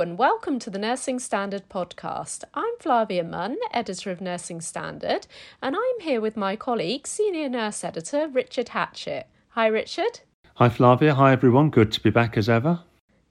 And 0.00 0.18
welcome 0.18 0.58
to 0.58 0.70
the 0.70 0.78
Nursing 0.78 1.20
Standard 1.20 1.68
podcast. 1.68 2.42
I'm 2.52 2.72
Flavia 2.80 3.22
Munn, 3.22 3.56
editor 3.72 4.10
of 4.10 4.20
Nursing 4.20 4.60
Standard, 4.60 5.28
and 5.62 5.76
I'm 5.76 6.00
here 6.00 6.20
with 6.20 6.36
my 6.36 6.56
colleague, 6.56 7.06
senior 7.06 7.48
nurse 7.48 7.84
editor 7.84 8.26
Richard 8.26 8.70
Hatchett. 8.70 9.28
Hi, 9.50 9.68
Richard. 9.68 10.20
Hi, 10.56 10.68
Flavia. 10.68 11.14
Hi, 11.14 11.30
everyone. 11.30 11.70
Good 11.70 11.92
to 11.92 12.02
be 12.02 12.10
back 12.10 12.36
as 12.36 12.48
ever. 12.48 12.80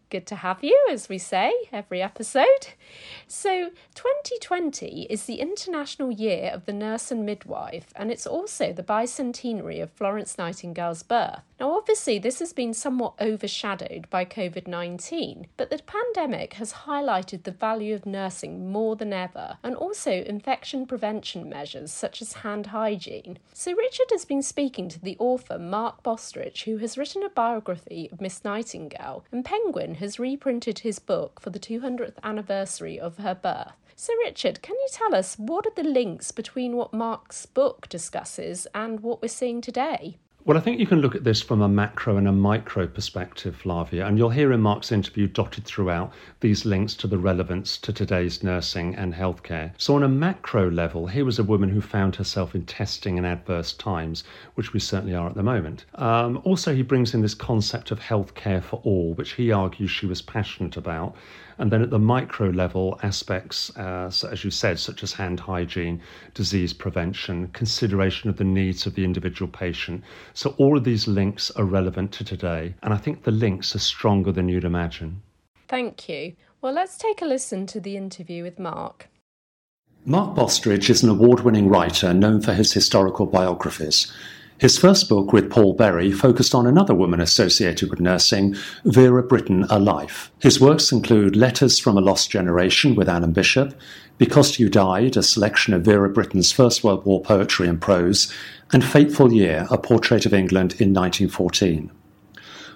Good 0.10 0.28
to 0.28 0.36
have 0.36 0.64
you, 0.64 0.80
as 0.92 1.10
we 1.10 1.18
say 1.18 1.52
every 1.72 2.02
episode. 2.02 2.68
So, 3.28 3.72
2020 3.96 5.08
is 5.10 5.24
the 5.26 5.40
International 5.40 6.12
Year 6.12 6.52
of 6.54 6.66
the 6.66 6.74
Nurse 6.74 7.12
and 7.12 7.26
Midwife, 7.26 7.88
and 7.96 8.12
it's 8.12 8.28
also 8.28 8.72
the 8.72 8.84
bicentenary 8.84 9.82
of 9.82 9.92
Florence 9.92 10.38
Nightingale's 10.38 11.02
birth. 11.02 11.42
Now, 11.60 11.78
obviously, 11.78 12.20
this 12.20 12.40
has 12.40 12.52
been 12.52 12.74
somewhat 12.74 13.14
overshadowed 13.22 14.10
by 14.10 14.26
COVID 14.26 14.68
19, 14.68 15.48
but 15.56 15.70
the 15.70 15.80
pandemic 15.80 16.54
has 16.54 16.74
highlighted 16.74 17.44
the 17.44 17.52
value 17.52 17.96
of 17.96 18.06
nursing 18.06 18.72
more 18.72 18.96
than 18.96 19.14
ever, 19.14 19.58
and 19.64 19.76
also 19.76 20.12
infection 20.12 20.86
prevention 20.86 21.50
measures 21.50 21.92
such 21.92 22.22
as 22.22 22.34
hand 22.34 22.68
hygiene. 22.68 23.40
So, 23.54 23.74
Richard 23.74 24.08
has 24.12 24.26
been 24.26 24.42
speaking 24.42 24.90
to 24.90 25.00
the 25.00 25.18
author 25.20 25.58
Mark 25.58 26.04
Bostridge, 26.04 26.66
who 26.66 26.78
has 26.78 26.98
written 26.98 27.24
a 27.24 27.30
biography 27.30 28.10
of 28.12 28.22
Miss 28.22 28.44
Nightingale, 28.44 29.24
and 29.32 29.46
Penguin 29.46 29.96
has 30.04 30.20
reprinted 30.20 30.80
his 30.80 31.00
book 31.00 31.40
for 31.40 31.50
the 31.50 31.60
200th 31.60 32.18
anniversary 32.24 33.00
of 33.00 33.18
her 33.18 33.34
birth. 33.34 33.74
So, 33.96 34.14
Richard, 34.18 34.62
can 34.62 34.76
you 34.76 34.88
tell 34.92 35.16
us 35.16 35.36
what 35.38 35.66
are 35.66 35.74
the 35.76 35.90
links 35.90 36.32
between 36.32 36.76
what 36.76 36.94
Mark's 36.94 37.46
book 37.46 37.88
discusses 37.88 38.68
and 38.76 39.00
what 39.00 39.22
we're 39.22 39.30
seeing 39.30 39.62
today? 39.62 40.18
Well, 40.46 40.58
I 40.58 40.60
think 40.60 40.78
you 40.82 40.86
can 40.86 41.00
look 41.00 41.16
at 41.16 41.24
this 41.24 41.42
from 41.42 41.62
a 41.62 41.70
macro 41.70 42.18
and 42.18 42.28
a 42.28 42.34
micro 42.34 42.86
perspective, 42.86 43.56
Flavia, 43.56 44.06
and 44.06 44.18
you'll 44.18 44.32
hear 44.32 44.52
in 44.52 44.60
Mark's 44.60 44.92
interview 44.92 45.26
dotted 45.26 45.64
throughout 45.64 46.12
these 46.42 46.66
links 46.66 46.96
to 46.96 47.08
the 47.08 47.18
relevance 47.18 47.78
to 47.78 47.94
today's 47.94 48.44
nursing 48.44 48.94
and 48.96 49.14
healthcare. 49.14 49.72
So, 49.78 49.96
on 49.96 50.04
a 50.04 50.10
macro 50.10 50.70
level, 50.70 51.08
here 51.08 51.24
was 51.24 51.40
a 51.40 51.46
woman 51.46 51.70
who 51.70 51.80
found 51.80 52.18
herself 52.18 52.56
in 52.56 52.66
testing 52.66 53.18
and 53.18 53.26
adverse 53.26 53.72
times, 53.72 54.26
which 54.56 54.74
we 54.74 54.82
certainly 54.82 55.16
are 55.16 55.30
at 55.30 55.36
the 55.36 55.44
moment. 55.44 55.86
Um, 55.96 56.42
also, 56.44 56.76
he 56.76 56.82
brings 56.82 57.14
in 57.14 57.22
this 57.22 57.36
concept 57.36 57.92
of 57.92 58.02
healthcare 58.02 58.62
for 58.62 58.82
all, 58.84 59.14
which 59.14 59.36
he 59.36 59.50
argues 59.50 59.92
she 59.92 60.08
was 60.08 60.22
passionate 60.22 60.76
about. 60.76 61.16
And 61.58 61.72
then 61.72 61.82
at 61.82 61.90
the 61.90 62.00
micro 62.00 62.50
level, 62.50 63.00
aspects, 63.04 63.76
uh, 63.78 64.12
as 64.32 64.44
you 64.44 64.52
said, 64.52 64.80
such 64.80 65.04
as 65.04 65.14
hand 65.14 65.40
hygiene, 65.40 66.02
disease 66.34 66.74
prevention, 66.74 67.48
consideration 67.50 68.30
of 68.30 68.38
the 68.38 68.44
needs 68.44 68.86
of 68.86 68.96
the 68.96 69.04
individual 69.04 69.50
patient. 69.52 70.04
So 70.34 70.56
all 70.58 70.78
of 70.78 70.84
these 70.84 71.08
links 71.08 71.52
are 71.52 71.66
relevant 71.66 72.12
to 72.14 72.24
today. 72.24 72.74
And 72.84 72.94
I 72.94 72.98
think 72.98 73.24
the 73.24 73.32
links 73.32 73.76
are 73.76 73.80
stronger 73.80 74.32
than 74.32 74.50
you'd 74.50 74.64
imagine. 74.64 75.22
Thank 75.68 76.10
you. 76.10 76.34
Well, 76.62 76.74
let's 76.74 76.98
take 76.98 77.22
a 77.22 77.26
listen 77.26 77.66
to 77.68 77.80
the 77.80 77.98
interview 77.98 78.44
with 78.44 78.60
Mark. 78.60 79.10
Mark 80.06 80.36
Bostridge 80.36 80.90
is 80.90 81.02
an 81.02 81.10
award 81.10 81.42
winning 81.42 81.70
writer 81.70 82.14
known 82.14 82.42
for 82.42 82.54
his 82.54 82.74
historical 82.74 83.26
biographies. 83.26 84.12
His 84.64 84.78
first 84.78 85.10
book 85.10 85.34
with 85.34 85.52
Paul 85.52 85.74
Berry 85.74 86.10
focused 86.14 86.56
on 86.56 86.66
another 86.66 86.96
woman 86.96 87.20
associated 87.20 87.90
with 87.90 88.00
nursing, 88.00 88.56
Vera 88.86 89.22
Brittain, 89.22 89.66
A 89.70 89.78
Life. 89.78 90.32
His 90.40 90.62
works 90.62 90.90
include 90.94 91.36
Letters 91.36 91.80
from 91.80 91.98
a 91.98 92.02
Lost 92.02 92.32
Generation 92.32 92.96
with 92.96 93.10
Alan 93.10 93.34
Bishop, 93.34 93.78
Because 94.18 94.60
You 94.60 94.70
Died, 94.70 95.18
a 95.18 95.22
selection 95.22 95.74
of 95.74 95.82
Vera 95.82 96.10
Brittain's 96.10 96.54
First 96.54 96.82
World 96.82 97.06
War 97.06 97.22
poetry 97.22 97.68
and 97.68 97.82
prose, 97.82 98.34
and 98.72 98.86
Fateful 98.86 99.34
Year, 99.34 99.68
a 99.70 99.78
portrait 99.78 100.26
of 100.26 100.34
England 100.34 100.80
in 100.80 100.94
1914. 100.94 101.92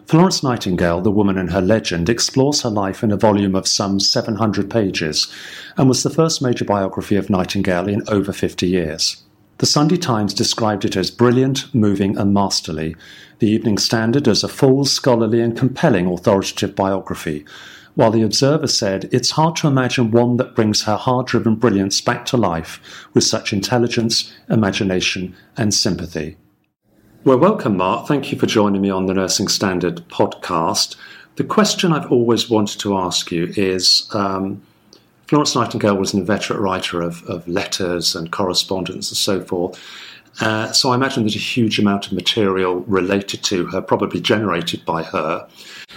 Florence 0.08 0.44
Nightingale, 0.44 1.00
The 1.00 1.10
Woman 1.10 1.38
and 1.38 1.52
Her 1.52 1.62
Legend, 1.62 2.10
explores 2.10 2.64
her 2.64 2.70
life 2.70 3.02
in 3.02 3.14
a 3.14 3.18
volume 3.18 3.56
of 3.56 3.66
some 3.66 4.02
700 4.02 4.70
pages 4.70 5.34
and 5.78 5.88
was 5.88 6.04
the 6.04 6.10
first 6.10 6.42
major 6.42 6.66
biography 6.66 7.16
of 7.16 7.30
Nightingale 7.30 7.88
in 7.88 8.04
over 8.10 8.34
50 8.34 8.68
years. 8.68 9.24
The 9.60 9.66
Sunday 9.66 9.98
Times 9.98 10.36
described 10.36 10.86
it 10.86 10.96
as 10.96 11.10
brilliant, 11.10 11.74
moving, 11.74 12.16
and 12.16 12.32
masterly. 12.32 12.96
The 13.40 13.50
Evening 13.50 13.80
Standard 13.80 14.28
as 14.28 14.44
a 14.44 14.48
full, 14.48 14.86
scholarly, 14.86 15.42
and 15.42 15.58
compelling 15.58 16.06
authoritative 16.06 16.76
biography, 16.76 17.44
while 17.96 18.12
The 18.12 18.22
Observer 18.22 18.68
said 18.68 19.10
it's 19.12 19.32
hard 19.32 19.56
to 19.56 19.68
imagine 19.68 20.12
one 20.12 20.38
that 20.38 20.54
brings 20.54 20.84
her 20.84 20.96
hard 20.96 21.26
driven 21.26 21.56
brilliance 21.56 22.02
back 22.02 22.24
to 22.28 22.38
life 22.38 22.80
with 23.16 23.24
such 23.24 23.52
intelligence, 23.52 24.32
imagination, 24.48 25.36
and 25.58 25.74
sympathy. 25.74 26.38
Well, 27.24 27.40
welcome, 27.40 27.78
Mark. 27.78 28.08
Thank 28.08 28.32
you 28.32 28.38
for 28.38 28.46
joining 28.46 28.84
me 28.84 28.92
on 28.92 29.08
the 29.08 29.16
Nursing 29.16 29.48
Standard 29.48 30.08
podcast. 30.08 30.96
The 31.38 31.44
question 31.44 31.94
I've 31.94 32.12
always 32.12 32.48
wanted 32.48 32.80
to 32.82 32.96
ask 32.96 33.32
you 33.32 33.52
is 33.58 34.08
um, 34.14 34.62
Florence 35.28 35.56
Nightingale 35.56 35.98
was 35.98 36.14
an 36.14 36.22
inveterate 36.22 36.60
writer 36.60 37.02
of, 37.02 37.22
of 37.26 37.46
letters 37.48 38.16
and 38.16 38.32
correspondence 38.32 39.10
and 39.10 39.18
so 39.18 39.42
forth. 39.42 39.78
Uh, 40.40 40.72
so 40.72 40.92
I 40.92 40.96
imagine 40.96 41.24
there's 41.24 41.36
a 41.36 41.40
huge 41.40 41.80
amount 41.80 42.08
of 42.08 42.14
material 42.14 42.82
related 42.82 43.44
to 43.46 43.66
her, 43.68 43.82
probably 43.82 44.22
generated 44.22 44.86
by 44.86 45.04
her. 45.04 45.48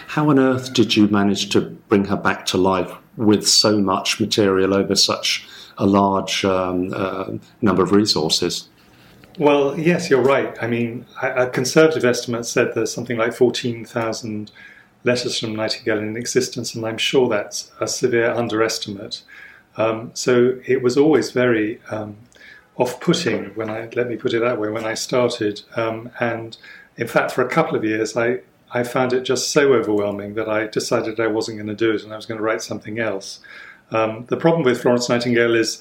How 0.09 0.31
on 0.31 0.39
earth 0.39 0.73
did 0.73 0.97
you 0.97 1.07
manage 1.09 1.51
to 1.51 1.61
bring 1.61 2.07
her 2.07 2.17
back 2.17 2.45
to 2.47 2.59
life 2.59 2.91
with 3.17 3.47
so 3.47 3.79
much 3.79 4.19
material 4.19 4.75
over 4.75 4.97
such 4.97 5.47
a 5.79 5.87
large 5.87 6.45
um, 6.45 6.93
uh, 6.95 7.33
number 7.61 7.83
of 7.83 7.93
resources? 7.93 8.69
Well, 9.39 9.79
yes, 9.79 10.11
you're 10.11 10.23
right. 10.23 10.57
I 10.61 10.67
mean, 10.67 11.07
a 11.23 11.47
conservative 11.47 12.05
estimate 12.05 12.47
said 12.47 12.75
there's 12.75 12.93
something 12.93 13.17
like 13.17 13.33
14,000 13.33 14.51
letters 15.05 15.39
from 15.39 15.55
Nightingale 15.55 15.99
in 15.99 16.17
existence, 16.17 16.75
and 16.75 16.85
I'm 16.85 16.99
sure 16.99 17.29
that's 17.29 17.71
a 17.81 17.87
severe 17.87 18.31
underestimate. 18.33 19.23
Um, 19.77 20.11
so 20.15 20.59
it 20.67 20.83
was 20.83 20.97
always 20.97 21.31
very 21.31 21.81
um, 21.91 22.17
off-putting 22.77 23.47
when 23.55 23.71
I 23.71 23.89
let 23.95 24.09
me 24.09 24.17
put 24.17 24.35
it 24.35 24.41
that 24.41 24.59
way 24.61 24.69
when 24.69 24.85
I 24.85 24.95
started, 24.95 25.63
um, 25.77 26.11
and 26.21 26.57
in 26.97 27.07
fact, 27.07 27.33
for 27.33 27.43
a 27.43 27.49
couple 27.49 27.77
of 27.77 27.85
years, 27.85 28.17
I 28.17 28.41
I 28.73 28.85
found 28.85 29.13
it 29.13 29.23
just 29.23 29.51
so 29.51 29.73
overwhelming 29.73 30.35
that 30.35 30.49
I 30.49 30.67
decided 30.67 31.19
I 31.19 31.27
wasn't 31.27 31.59
going 31.59 31.67
to 31.67 31.75
do 31.75 31.93
it 31.93 32.05
and 32.05 32.13
I 32.13 32.17
was 32.17 32.27
going 32.27 32.39
to 32.39 32.45
write 32.45 32.63
something 32.63 33.01
else. 33.01 33.41
Um, 33.91 34.27
the 34.29 34.37
problem 34.37 34.63
with 34.63 34.81
Florence 34.81 35.09
Nightingale 35.09 35.57
is 35.57 35.81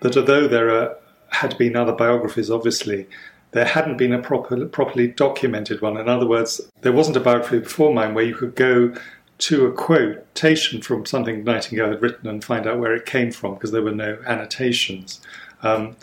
that 0.00 0.16
although 0.16 0.48
there 0.48 0.70
are, 0.70 0.96
had 1.28 1.58
been 1.58 1.76
other 1.76 1.92
biographies, 1.92 2.50
obviously, 2.50 3.06
there 3.52 3.64
hadn't 3.64 3.96
been 3.96 4.12
a 4.12 4.20
proper, 4.20 4.64
properly 4.66 5.08
documented 5.08 5.80
one. 5.80 5.96
In 5.96 6.08
other 6.08 6.26
words, 6.26 6.60
there 6.82 6.92
wasn't 6.92 7.16
a 7.16 7.20
biography 7.20 7.58
before 7.58 7.92
mine 7.92 8.14
where 8.14 8.24
you 8.24 8.34
could 8.34 8.54
go 8.54 8.94
to 9.38 9.66
a 9.66 9.72
quotation 9.72 10.82
from 10.82 11.06
something 11.06 11.42
Nightingale 11.42 11.88
had 11.88 12.02
written 12.02 12.28
and 12.28 12.44
find 12.44 12.66
out 12.66 12.78
where 12.78 12.94
it 12.94 13.06
came 13.06 13.32
from 13.32 13.54
because 13.54 13.72
there 13.72 13.82
were 13.82 13.90
no 13.90 14.18
annotations. 14.26 15.20
Um, 15.62 15.96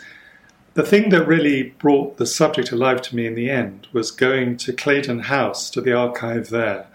the 0.74 0.82
thing 0.82 1.08
that 1.10 1.26
really 1.26 1.74
brought 1.78 2.18
the 2.18 2.26
subject 2.26 2.70
alive 2.72 3.00
to 3.02 3.16
me 3.16 3.26
in 3.26 3.34
the 3.34 3.50
end 3.50 3.88
was 3.92 4.10
going 4.10 4.56
to 4.58 4.72
Claydon 4.72 5.20
House, 5.20 5.70
to 5.70 5.80
the 5.80 5.92
archive 5.92 6.50
there, 6.50 6.86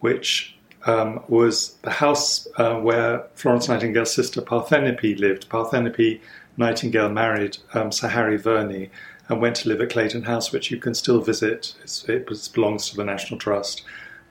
which 0.00 0.56
um, 0.86 1.22
was 1.28 1.74
the 1.82 1.90
house 1.90 2.46
uh, 2.56 2.74
where 2.74 3.24
Florence 3.34 3.68
Nightingale's 3.68 4.12
sister 4.12 4.42
Parthenope 4.42 5.18
lived. 5.18 5.48
Parthenope 5.48 6.20
Nightingale 6.56 7.08
married 7.08 7.58
um, 7.74 7.90
Sir 7.90 8.08
Harry 8.08 8.36
Verney, 8.36 8.90
and 9.28 9.40
went 9.40 9.56
to 9.56 9.68
live 9.68 9.80
at 9.80 9.90
Claydon 9.90 10.22
House, 10.22 10.52
which 10.52 10.70
you 10.70 10.78
can 10.78 10.94
still 10.94 11.20
visit. 11.20 11.74
It's, 11.82 12.04
it 12.08 12.28
belongs 12.52 12.90
to 12.90 12.96
the 12.96 13.04
National 13.04 13.38
Trust. 13.38 13.82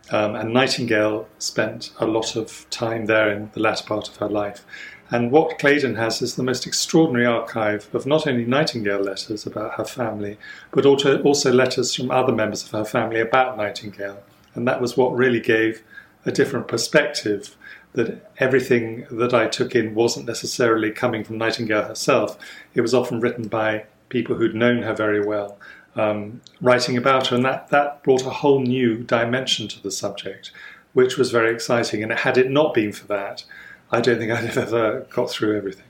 Um, 0.09 0.35
and 0.35 0.53
Nightingale 0.53 1.27
spent 1.39 1.91
a 1.99 2.05
lot 2.05 2.35
of 2.35 2.69
time 2.69 3.05
there 3.05 3.31
in 3.31 3.49
the 3.53 3.61
latter 3.61 3.85
part 3.85 4.09
of 4.09 4.17
her 4.17 4.27
life. 4.27 4.65
And 5.09 5.31
what 5.31 5.59
Claydon 5.59 5.95
has 5.95 6.21
is 6.21 6.35
the 6.35 6.43
most 6.43 6.65
extraordinary 6.65 7.25
archive 7.25 7.93
of 7.93 8.05
not 8.05 8.27
only 8.27 8.45
Nightingale 8.45 9.01
letters 9.01 9.45
about 9.45 9.73
her 9.73 9.85
family, 9.85 10.37
but 10.71 10.85
also 10.85 11.51
letters 11.51 11.93
from 11.93 12.11
other 12.11 12.31
members 12.33 12.63
of 12.63 12.71
her 12.71 12.85
family 12.85 13.19
about 13.19 13.57
Nightingale. 13.57 14.23
And 14.55 14.67
that 14.67 14.81
was 14.81 14.95
what 14.95 15.13
really 15.13 15.41
gave 15.41 15.83
a 16.25 16.31
different 16.31 16.67
perspective 16.67 17.55
that 17.93 18.31
everything 18.37 19.05
that 19.11 19.33
I 19.33 19.47
took 19.47 19.75
in 19.75 19.95
wasn't 19.95 20.27
necessarily 20.27 20.91
coming 20.91 21.25
from 21.25 21.37
Nightingale 21.37 21.83
herself. 21.83 22.37
It 22.73 22.81
was 22.81 22.93
often 22.93 23.19
written 23.19 23.49
by 23.49 23.85
people 24.11 24.35
who'd 24.35 24.53
known 24.53 24.83
her 24.83 24.93
very 24.93 25.25
well, 25.25 25.57
um, 25.95 26.41
writing 26.61 26.97
about 26.97 27.27
her, 27.27 27.35
and 27.35 27.45
that, 27.45 27.69
that 27.69 28.03
brought 28.03 28.25
a 28.25 28.29
whole 28.29 28.61
new 28.61 28.97
dimension 28.99 29.67
to 29.69 29.81
the 29.81 29.89
subject, 29.89 30.51
which 30.93 31.17
was 31.17 31.31
very 31.31 31.51
exciting. 31.51 32.03
And 32.03 32.11
had 32.11 32.37
it 32.37 32.51
not 32.51 32.75
been 32.75 32.91
for 32.91 33.07
that, 33.07 33.43
I 33.91 34.01
don't 34.01 34.19
think 34.19 34.31
I'd 34.31 34.43
have 34.43 34.57
ever 34.57 35.07
got 35.09 35.31
through 35.31 35.57
everything. 35.57 35.85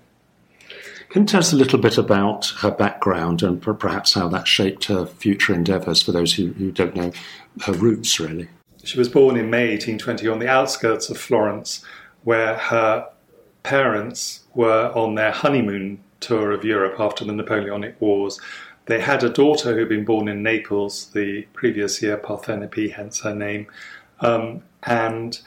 Can 1.10 1.24
you 1.24 1.28
tell 1.28 1.42
us 1.42 1.52
a 1.52 1.58
little 1.58 1.78
bit 1.78 1.98
about 1.98 2.54
her 2.60 2.72
background 2.72 3.44
and 3.44 3.62
perhaps 3.62 4.14
how 4.14 4.30
that 4.30 4.48
shaped 4.48 4.86
her 4.86 5.06
future 5.06 5.54
endeavours 5.54 6.02
for 6.02 6.14
those 6.14 6.34
who, 6.36 6.54
who 6.54 6.72
don't 6.72 6.96
know 6.96 7.12
her 7.64 7.74
roots, 7.74 8.18
really? 8.18 8.48
She 8.86 8.98
was 8.98 9.10
born 9.10 9.36
in 9.36 9.50
May 9.50 9.72
1820 9.72 10.28
on 10.30 10.40
the 10.40 10.48
outskirts 10.48 11.10
of 11.10 11.18
Florence, 11.18 11.84
where 12.24 12.56
her 12.56 13.10
parents 13.64 14.46
were 14.56 14.92
on 14.96 15.16
their 15.16 15.32
honeymoon 15.32 16.00
tour 16.22 16.52
of 16.52 16.64
Europe 16.64 17.00
after 17.00 17.26
the 17.26 17.34
Napoleonic 17.34 18.00
Wars. 18.00 18.40
They 18.86 19.00
had 19.00 19.24
a 19.24 19.30
daughter 19.30 19.74
who'd 19.74 19.90
been 19.90 20.06
born 20.06 20.28
in 20.28 20.42
Naples 20.42 21.08
the 21.14 21.44
previous 21.54 22.02
year, 22.02 22.18
Parthenope, 22.18 22.94
hence 22.94 23.22
her 23.22 23.36
name. 23.36 23.68
Um, 24.22 24.64
and 24.84 25.40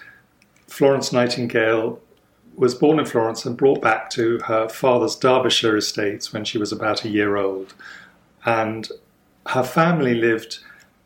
Florence 0.69 1.13
Nightingale 1.13 2.01
was 2.57 2.75
born 2.75 2.99
in 2.99 3.07
Florence 3.07 3.45
and 3.45 3.57
brought 3.57 3.83
back 3.83 4.11
to 4.11 4.39
her 4.47 4.69
father's 4.69 5.17
Derbyshire 5.17 5.77
estates 5.77 6.33
when 6.33 6.45
she 6.45 6.59
was 6.59 6.71
about 6.71 7.05
a 7.05 7.09
year 7.09 7.37
old. 7.37 7.75
And 8.45 8.89
her 9.47 9.65
family 9.65 10.15
lived 10.15 10.61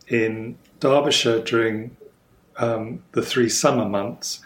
in 0.09 0.59
Derbyshire 0.81 1.41
during 1.41 1.97
um, 2.57 3.03
the 3.13 3.23
three 3.23 3.49
summer 3.49 3.85
months, 3.85 4.41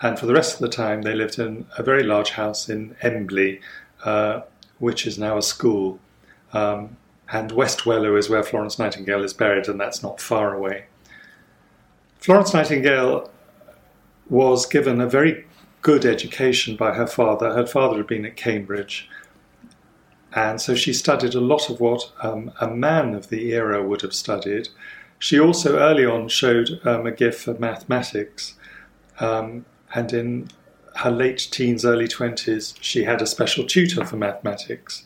and 0.00 0.18
for 0.18 0.26
the 0.26 0.34
rest 0.34 0.54
of 0.54 0.60
the 0.60 0.68
time, 0.68 1.02
they 1.02 1.14
lived 1.14 1.38
in 1.38 1.66
a 1.76 1.82
very 1.82 2.02
large 2.02 2.30
house 2.30 2.68
in 2.68 2.96
Embley, 3.02 3.60
uh, 4.04 4.42
which 4.78 5.06
is 5.06 5.18
now 5.18 5.36
a 5.38 5.42
school. 5.42 5.98
Um, 6.52 6.96
and 7.30 7.52
West 7.52 7.84
Wellow 7.84 8.16
is 8.16 8.30
where 8.30 8.42
Florence 8.42 8.78
Nightingale 8.78 9.24
is 9.24 9.34
buried, 9.34 9.68
and 9.68 9.78
that's 9.78 10.02
not 10.02 10.20
far 10.20 10.54
away. 10.54 10.86
Florence 12.18 12.54
Nightingale 12.54 13.30
was 14.28 14.66
given 14.66 15.00
a 15.00 15.08
very 15.08 15.44
good 15.82 16.04
education 16.04 16.76
by 16.76 16.94
her 16.94 17.06
father. 17.06 17.52
Her 17.52 17.66
father 17.66 17.98
had 17.98 18.06
been 18.06 18.24
at 18.24 18.36
Cambridge, 18.36 19.08
and 20.34 20.60
so 20.60 20.74
she 20.74 20.92
studied 20.92 21.34
a 21.34 21.40
lot 21.40 21.70
of 21.70 21.80
what 21.80 22.10
um, 22.22 22.52
a 22.60 22.68
man 22.68 23.14
of 23.14 23.28
the 23.28 23.52
era 23.52 23.82
would 23.82 24.02
have 24.02 24.14
studied. 24.14 24.68
She 25.18 25.38
also 25.38 25.78
early 25.78 26.06
on 26.06 26.28
showed 26.28 26.80
um, 26.84 27.06
a 27.06 27.12
gift 27.12 27.42
for 27.44 27.54
mathematics, 27.54 28.54
um, 29.20 29.64
and 29.94 30.12
in 30.12 30.48
her 30.98 31.10
late 31.12 31.48
teens, 31.52 31.84
early 31.84 32.08
20s, 32.08 32.76
she 32.80 33.04
had 33.04 33.22
a 33.22 33.26
special 33.26 33.64
tutor 33.64 34.04
for 34.04 34.16
mathematics. 34.16 35.04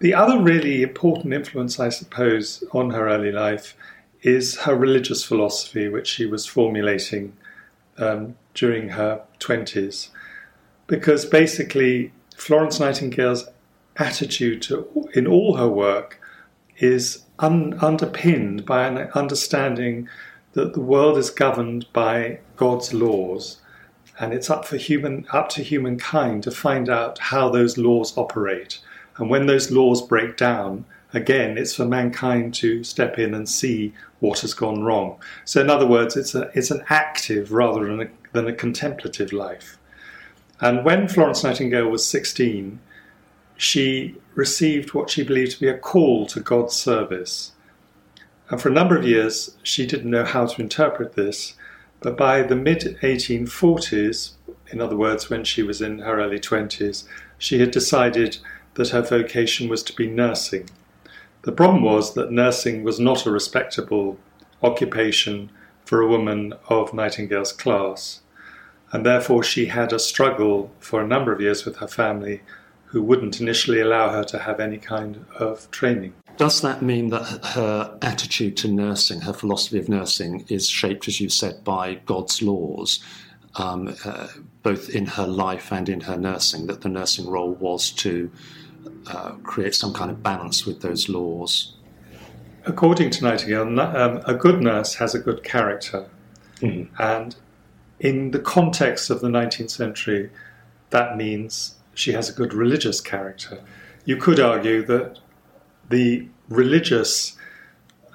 The 0.00 0.14
other 0.14 0.40
really 0.40 0.82
important 0.82 1.32
influence, 1.32 1.78
I 1.78 1.90
suppose, 1.90 2.64
on 2.72 2.90
her 2.90 3.08
early 3.08 3.30
life 3.30 3.76
is 4.22 4.56
her 4.62 4.74
religious 4.74 5.22
philosophy, 5.22 5.88
which 5.88 6.08
she 6.08 6.26
was 6.26 6.44
formulating 6.46 7.34
um, 7.98 8.34
during 8.54 8.88
her 8.90 9.22
20s. 9.38 10.08
Because 10.88 11.24
basically, 11.24 12.12
Florence 12.36 12.80
Nightingale's 12.80 13.46
attitude 13.96 14.60
to, 14.62 15.08
in 15.14 15.28
all 15.28 15.56
her 15.56 15.68
work 15.68 16.20
is 16.78 17.22
un, 17.38 17.78
underpinned 17.80 18.66
by 18.66 18.88
an 18.88 18.98
understanding 19.14 20.08
that 20.54 20.72
the 20.72 20.80
world 20.80 21.16
is 21.16 21.30
governed 21.30 21.86
by 21.92 22.40
God's 22.56 22.92
laws, 22.92 23.60
and 24.18 24.32
it's 24.32 24.50
up 24.50 24.64
for 24.64 24.76
human 24.76 25.26
up 25.32 25.48
to 25.50 25.62
humankind 25.62 26.42
to 26.44 26.50
find 26.50 26.88
out 26.88 27.18
how 27.18 27.48
those 27.48 27.78
laws 27.78 28.16
operate. 28.16 28.80
And 29.16 29.30
when 29.30 29.46
those 29.46 29.70
laws 29.70 30.02
break 30.02 30.36
down, 30.36 30.84
again, 31.12 31.56
it's 31.56 31.74
for 31.74 31.84
mankind 31.84 32.54
to 32.54 32.84
step 32.84 33.18
in 33.18 33.34
and 33.34 33.48
see 33.48 33.94
what 34.20 34.40
has 34.40 34.54
gone 34.54 34.82
wrong. 34.82 35.18
So, 35.44 35.60
in 35.60 35.70
other 35.70 35.86
words, 35.86 36.16
it's 36.16 36.34
a 36.34 36.50
it's 36.54 36.70
an 36.70 36.84
active 36.88 37.52
rather 37.52 37.84
than 37.84 38.02
a, 38.02 38.08
than 38.32 38.46
a 38.46 38.52
contemplative 38.52 39.32
life. 39.32 39.78
And 40.60 40.84
when 40.84 41.08
Florence 41.08 41.42
Nightingale 41.44 41.88
was 41.88 42.06
16, 42.06 42.78
she 43.56 44.16
received 44.34 44.94
what 44.94 45.10
she 45.10 45.22
believed 45.22 45.52
to 45.52 45.60
be 45.60 45.68
a 45.68 45.78
call 45.78 46.26
to 46.26 46.40
God's 46.40 46.74
service. 46.74 47.52
And 48.50 48.60
for 48.60 48.68
a 48.68 48.72
number 48.72 48.96
of 48.96 49.06
years, 49.06 49.56
she 49.62 49.86
didn't 49.86 50.10
know 50.10 50.24
how 50.24 50.46
to 50.46 50.60
interpret 50.60 51.14
this. 51.14 51.54
But 52.04 52.18
by 52.18 52.42
the 52.42 52.54
mid 52.54 52.98
1840s, 53.00 54.32
in 54.70 54.82
other 54.82 54.94
words, 54.94 55.30
when 55.30 55.42
she 55.42 55.62
was 55.62 55.80
in 55.80 56.00
her 56.00 56.20
early 56.20 56.38
20s, 56.38 57.04
she 57.38 57.60
had 57.60 57.70
decided 57.70 58.36
that 58.74 58.90
her 58.90 59.00
vocation 59.00 59.70
was 59.70 59.82
to 59.84 59.96
be 59.96 60.06
nursing. 60.06 60.68
The 61.44 61.52
problem 61.52 61.82
was 61.82 62.12
that 62.12 62.30
nursing 62.30 62.84
was 62.84 63.00
not 63.00 63.24
a 63.24 63.30
respectable 63.30 64.18
occupation 64.62 65.50
for 65.86 66.02
a 66.02 66.06
woman 66.06 66.52
of 66.68 66.92
Nightingale's 66.92 67.52
class, 67.52 68.20
and 68.92 69.06
therefore 69.06 69.42
she 69.42 69.66
had 69.66 69.90
a 69.90 69.98
struggle 69.98 70.72
for 70.80 71.00
a 71.00 71.06
number 71.06 71.32
of 71.32 71.40
years 71.40 71.64
with 71.64 71.76
her 71.76 71.88
family 71.88 72.42
who 72.88 73.02
wouldn't 73.02 73.40
initially 73.40 73.80
allow 73.80 74.10
her 74.10 74.24
to 74.24 74.40
have 74.40 74.60
any 74.60 74.76
kind 74.76 75.24
of 75.38 75.70
training. 75.70 76.12
Does 76.36 76.62
that 76.62 76.82
mean 76.82 77.10
that 77.10 77.44
her 77.54 77.96
attitude 78.02 78.56
to 78.58 78.68
nursing, 78.68 79.20
her 79.22 79.32
philosophy 79.32 79.78
of 79.78 79.88
nursing, 79.88 80.44
is 80.48 80.68
shaped, 80.68 81.06
as 81.06 81.20
you 81.20 81.28
said, 81.28 81.62
by 81.62 81.94
God's 82.06 82.42
laws, 82.42 83.02
um, 83.54 83.94
uh, 84.04 84.28
both 84.62 84.90
in 84.90 85.06
her 85.06 85.26
life 85.26 85.72
and 85.72 85.88
in 85.88 86.00
her 86.00 86.16
nursing? 86.16 86.66
That 86.66 86.80
the 86.80 86.88
nursing 86.88 87.28
role 87.28 87.52
was 87.54 87.90
to 87.92 88.30
uh, 89.06 89.32
create 89.42 89.74
some 89.74 89.92
kind 89.92 90.10
of 90.10 90.22
balance 90.22 90.66
with 90.66 90.80
those 90.82 91.08
laws? 91.08 91.74
According 92.66 93.10
to 93.10 93.24
Nightingale, 93.24 93.78
um, 93.80 94.22
a 94.24 94.34
good 94.34 94.60
nurse 94.60 94.94
has 94.94 95.14
a 95.14 95.18
good 95.18 95.44
character. 95.44 96.08
Mm. 96.60 96.88
And 96.98 97.36
in 98.00 98.30
the 98.30 98.38
context 98.38 99.10
of 99.10 99.20
the 99.20 99.28
19th 99.28 99.70
century, 99.70 100.30
that 100.90 101.16
means 101.16 101.74
she 101.94 102.12
has 102.12 102.28
a 102.28 102.32
good 102.32 102.54
religious 102.54 103.00
character. 103.00 103.62
You 104.04 104.16
could 104.16 104.40
argue 104.40 104.84
that 104.86 105.18
the 105.88 106.28
religious 106.48 107.36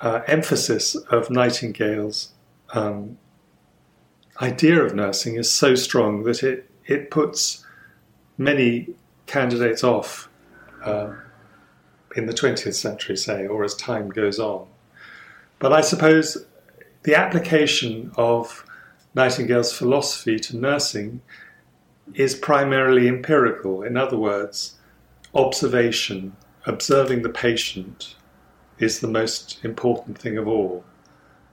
uh, 0.01 0.21
emphasis 0.27 0.95
of 0.95 1.29
Nightingale's 1.29 2.31
um, 2.73 3.17
idea 4.41 4.81
of 4.81 4.95
nursing 4.95 5.35
is 5.35 5.51
so 5.51 5.75
strong 5.75 6.23
that 6.23 6.43
it, 6.43 6.69
it 6.85 7.11
puts 7.11 7.65
many 8.37 8.89
candidates 9.25 9.83
off 9.83 10.29
uh, 10.83 11.13
in 12.15 12.25
the 12.25 12.33
20th 12.33 12.73
century, 12.73 13.17
say, 13.17 13.45
or 13.45 13.63
as 13.63 13.75
time 13.75 14.09
goes 14.09 14.39
on. 14.39 14.67
But 15.59 15.73
I 15.73 15.81
suppose 15.81 16.45
the 17.03 17.15
application 17.15 18.11
of 18.15 18.65
Nightingale's 19.13 19.73
philosophy 19.73 20.39
to 20.39 20.57
nursing 20.57 21.21
is 22.13 22.33
primarily 22.35 23.07
empirical. 23.07 23.83
In 23.83 23.97
other 23.97 24.17
words, 24.17 24.75
observation, 25.33 26.35
observing 26.69 27.23
the 27.23 27.29
patient, 27.29 28.15
is 28.77 28.99
the 28.99 29.07
most 29.07 29.59
important 29.63 30.17
thing 30.17 30.37
of 30.37 30.47
all. 30.47 30.85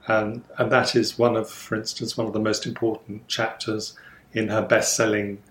And, 0.07 0.43
and 0.57 0.71
that 0.71 0.95
is 0.95 1.19
one 1.19 1.35
of, 1.35 1.49
for 1.49 1.75
instance, 1.75 2.15
one 2.17 2.27
of 2.27 2.33
the 2.33 2.39
most 2.39 2.65
important 2.65 3.27
chapters 3.27 3.97
in 4.31 4.47
her 4.47 4.61
best 4.61 4.95
selling 4.95 5.41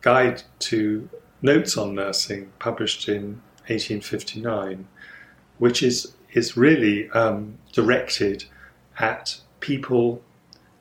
guide 0.00 0.42
to 0.60 1.08
notes 1.42 1.76
on 1.76 1.94
nursing, 1.94 2.50
published 2.58 3.08
in 3.08 3.42
1859, 3.68 4.86
which 5.58 5.82
is, 5.82 6.14
is 6.32 6.56
really 6.56 7.10
um, 7.10 7.58
directed 7.72 8.44
at 8.98 9.40
people 9.60 10.22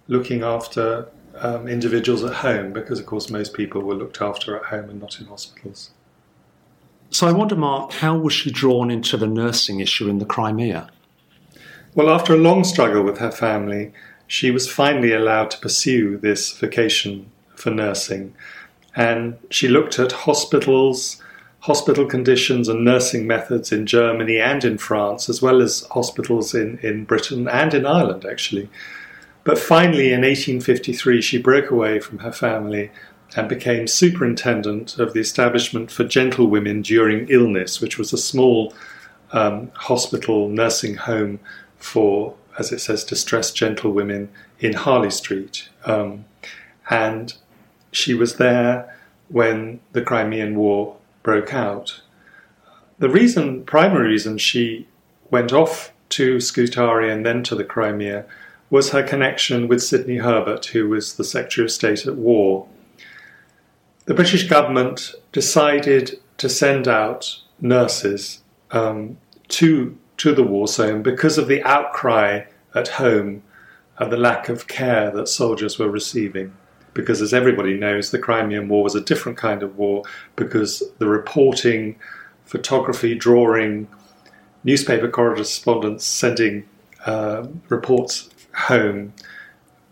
looking 0.08 0.44
after 0.44 1.10
um, 1.36 1.68
individuals 1.68 2.24
at 2.24 2.34
home, 2.36 2.72
because 2.72 3.00
of 3.00 3.06
course 3.06 3.30
most 3.30 3.54
people 3.54 3.82
were 3.82 3.96
looked 3.96 4.22
after 4.22 4.56
at 4.56 4.66
home 4.66 4.90
and 4.90 5.02
not 5.02 5.20
in 5.20 5.26
hospitals. 5.26 5.92
So 7.12 7.28
I 7.28 7.32
wonder, 7.32 7.56
Mark, 7.56 7.94
how 7.94 8.18
was 8.18 8.34
she 8.34 8.52
drawn 8.52 8.92
into 8.92 9.18
the 9.18 9.28
nursing 9.28 9.80
issue 9.80 10.10
in 10.10 10.20
the 10.20 10.26
Crimea? 10.26 10.90
Well, 11.96 12.10
after 12.10 12.34
a 12.34 12.38
long 12.38 12.64
struggle 12.64 13.02
with 13.04 13.18
her 13.18 13.32
family, 13.32 13.92
she 14.28 14.52
was 14.52 14.72
finally 14.72 15.12
allowed 15.12 15.50
to 15.52 15.60
pursue 15.60 16.18
this 16.18 16.52
vocation 16.52 17.32
for 17.56 17.72
nursing. 17.72 18.36
And 18.96 19.38
she 19.50 19.68
looked 19.68 19.98
at 19.98 20.12
hospitals, 20.12 21.20
hospital 21.62 22.06
conditions, 22.06 22.70
and 22.70 22.86
nursing 22.86 23.26
methods 23.26 23.72
in 23.72 23.88
Germany 23.88 24.40
and 24.40 24.64
in 24.64 24.78
France, 24.78 25.30
as 25.30 25.42
well 25.42 25.64
as 25.64 25.88
hospitals 25.92 26.54
in, 26.54 26.78
in 26.84 27.06
Britain 27.06 27.48
and 27.48 27.74
in 27.74 27.88
Ireland, 27.88 28.24
actually. 28.24 28.70
But 29.44 29.58
finally, 29.58 30.14
in 30.14 30.22
1853, 30.22 31.22
she 31.22 31.42
broke 31.42 31.72
away 31.72 32.00
from 32.00 32.20
her 32.20 32.32
family 32.32 32.92
and 33.36 33.48
became 33.48 33.88
superintendent 33.88 34.98
of 34.98 35.14
the 35.14 35.20
establishment 35.20 35.92
for 35.92 36.04
gentlewomen 36.04 36.82
during 36.82 37.28
illness, 37.30 37.80
which 37.80 37.98
was 37.98 38.12
a 38.12 38.18
small 38.18 38.74
um, 39.32 39.72
hospital 39.76 40.50
nursing 40.50 40.96
home 40.96 41.40
for, 41.78 42.36
as 42.58 42.72
it 42.72 42.80
says, 42.80 43.04
distressed 43.04 43.56
gentlewomen 43.56 44.30
in 44.60 44.74
Harley 44.74 45.12
Street. 45.12 45.70
Um, 45.86 46.26
and 46.90 47.34
she 47.92 48.14
was 48.14 48.38
there 48.38 48.98
when 49.28 49.80
the 49.92 50.02
Crimean 50.02 50.56
War 50.56 50.98
broke 51.22 51.54
out. 51.54 52.02
The 52.98 53.10
reason, 53.10 53.64
primary 53.64 54.10
reason 54.10 54.38
she 54.38 54.88
went 55.30 55.54
off 55.54 55.94
to 56.10 56.40
Scutari 56.40 57.12
and 57.12 57.26
then 57.26 57.44
to 57.44 57.56
the 57.56 57.64
Crimea 57.64 58.26
was 58.70 58.92
her 58.92 59.04
connection 59.04 59.68
with 59.68 59.82
Sidney 59.82 60.18
Herbert, 60.18 60.66
who 60.68 60.90
was 60.90 61.14
the 61.14 61.24
Secretary 61.24 61.66
of 61.66 61.72
State 61.72 62.06
at 62.06 62.16
war. 62.16 62.68
The 64.06 64.14
British 64.14 64.48
government 64.48 65.14
decided 65.32 66.20
to 66.38 66.50
send 66.50 66.88
out 66.88 67.42
nurses 67.60 68.42
um, 68.72 69.18
to, 69.50 69.98
to 70.18 70.34
the 70.34 70.44
war 70.44 70.68
zone 70.68 71.04
because 71.04 71.38
of 71.38 71.48
the 71.48 71.62
outcry 71.64 72.44
at 72.74 72.88
home 72.88 73.44
and 73.98 74.12
the 74.12 74.18
lack 74.18 74.50
of 74.50 74.68
care 74.68 75.12
that 75.12 75.28
soldiers 75.28 75.78
were 75.78 75.90
receiving. 75.90 76.54
Because, 76.94 77.22
as 77.22 77.34
everybody 77.34 77.78
knows, 77.78 78.10
the 78.10 78.20
Crimean 78.20 78.68
War 78.68 78.84
was 78.84 78.96
a 78.96 79.02
different 79.02 79.38
kind 79.38 79.62
of 79.62 79.78
war 79.78 80.04
because 80.36 80.82
the 80.98 81.08
reporting, 81.08 81.98
photography, 82.46 83.14
drawing, 83.14 83.88
newspaper 84.64 85.08
correspondence 85.08 86.04
sending 86.04 86.68
uh, 87.06 87.48
reports 87.70 88.30
home 88.54 89.14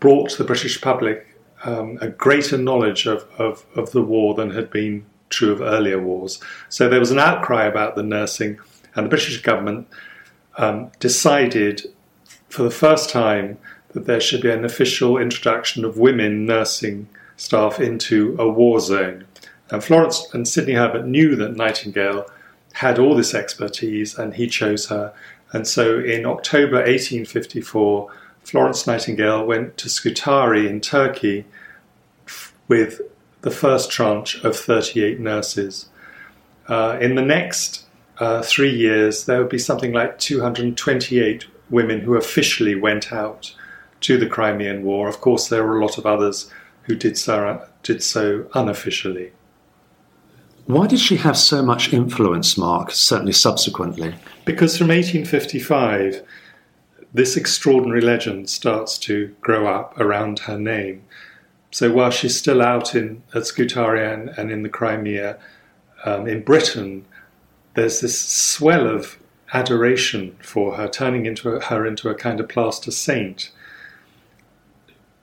brought 0.00 0.36
the 0.36 0.44
British 0.44 0.80
public 0.80 1.27
um, 1.64 1.98
a 2.00 2.08
greater 2.08 2.56
knowledge 2.56 3.06
of, 3.06 3.26
of, 3.38 3.64
of 3.74 3.92
the 3.92 4.02
war 4.02 4.34
than 4.34 4.50
had 4.50 4.70
been 4.70 5.04
true 5.30 5.52
of 5.52 5.60
earlier 5.60 6.00
wars. 6.00 6.40
So 6.68 6.88
there 6.88 7.00
was 7.00 7.10
an 7.10 7.18
outcry 7.18 7.64
about 7.64 7.96
the 7.96 8.02
nursing, 8.02 8.58
and 8.94 9.06
the 9.06 9.10
British 9.10 9.40
government 9.42 9.88
um, 10.56 10.90
decided 10.98 11.82
for 12.48 12.62
the 12.62 12.70
first 12.70 13.10
time 13.10 13.58
that 13.92 14.06
there 14.06 14.20
should 14.20 14.42
be 14.42 14.50
an 14.50 14.64
official 14.64 15.18
introduction 15.18 15.84
of 15.84 15.98
women 15.98 16.46
nursing 16.46 17.08
staff 17.36 17.80
into 17.80 18.36
a 18.38 18.48
war 18.48 18.80
zone. 18.80 19.26
And 19.70 19.84
Florence 19.84 20.32
and 20.32 20.46
Sidney 20.46 20.74
Herbert 20.74 21.06
knew 21.06 21.36
that 21.36 21.56
Nightingale 21.56 22.26
had 22.74 22.98
all 22.98 23.14
this 23.14 23.34
expertise 23.34 24.18
and 24.18 24.34
he 24.34 24.46
chose 24.46 24.86
her. 24.86 25.12
And 25.52 25.66
so 25.66 25.98
in 25.98 26.26
October 26.26 26.76
1854, 26.76 28.10
Florence 28.48 28.86
Nightingale 28.86 29.44
went 29.44 29.76
to 29.76 29.90
Scutari 29.90 30.66
in 30.66 30.80
Turkey 30.80 31.44
with 32.66 33.02
the 33.42 33.50
first 33.50 33.90
tranche 33.90 34.42
of 34.42 34.56
38 34.56 35.20
nurses. 35.20 35.90
Uh, 36.66 36.96
in 36.98 37.14
the 37.14 37.20
next 37.20 37.84
uh, 38.16 38.40
three 38.40 38.74
years, 38.74 39.26
there 39.26 39.38
would 39.38 39.50
be 39.50 39.58
something 39.58 39.92
like 39.92 40.18
228 40.18 41.44
women 41.68 42.00
who 42.00 42.14
officially 42.14 42.74
went 42.74 43.12
out 43.12 43.54
to 44.00 44.16
the 44.16 44.26
Crimean 44.26 44.82
War. 44.82 45.10
Of 45.10 45.20
course, 45.20 45.48
there 45.48 45.62
were 45.62 45.78
a 45.78 45.84
lot 45.84 45.98
of 45.98 46.06
others 46.06 46.50
who 46.84 46.96
did 46.96 47.18
so, 47.18 47.62
did 47.82 48.02
so 48.02 48.46
unofficially. 48.54 49.32
Why 50.64 50.86
did 50.86 51.00
she 51.00 51.16
have 51.16 51.36
so 51.36 51.62
much 51.62 51.92
influence, 51.92 52.56
Mark, 52.56 52.92
certainly 52.92 53.32
subsequently? 53.32 54.14
Because 54.46 54.78
from 54.78 54.88
1855, 54.88 56.22
this 57.12 57.36
extraordinary 57.36 58.00
legend 58.00 58.50
starts 58.50 58.98
to 58.98 59.34
grow 59.40 59.66
up 59.66 59.98
around 59.98 60.40
her 60.40 60.58
name. 60.58 61.04
So 61.70 61.92
while 61.92 62.10
she's 62.10 62.36
still 62.36 62.62
out 62.62 62.94
in 62.94 63.22
at 63.34 63.46
Scutari 63.46 64.04
and 64.04 64.50
in 64.50 64.62
the 64.62 64.68
Crimea, 64.68 65.38
um, 66.04 66.26
in 66.26 66.42
Britain, 66.42 67.04
there's 67.74 68.00
this 68.00 68.18
swell 68.18 68.86
of 68.86 69.18
adoration 69.52 70.36
for 70.42 70.76
her, 70.76 70.88
turning 70.88 71.26
into 71.26 71.50
a, 71.50 71.60
her 71.60 71.86
into 71.86 72.08
a 72.08 72.14
kind 72.14 72.40
of 72.40 72.48
plaster 72.48 72.90
saint. 72.90 73.50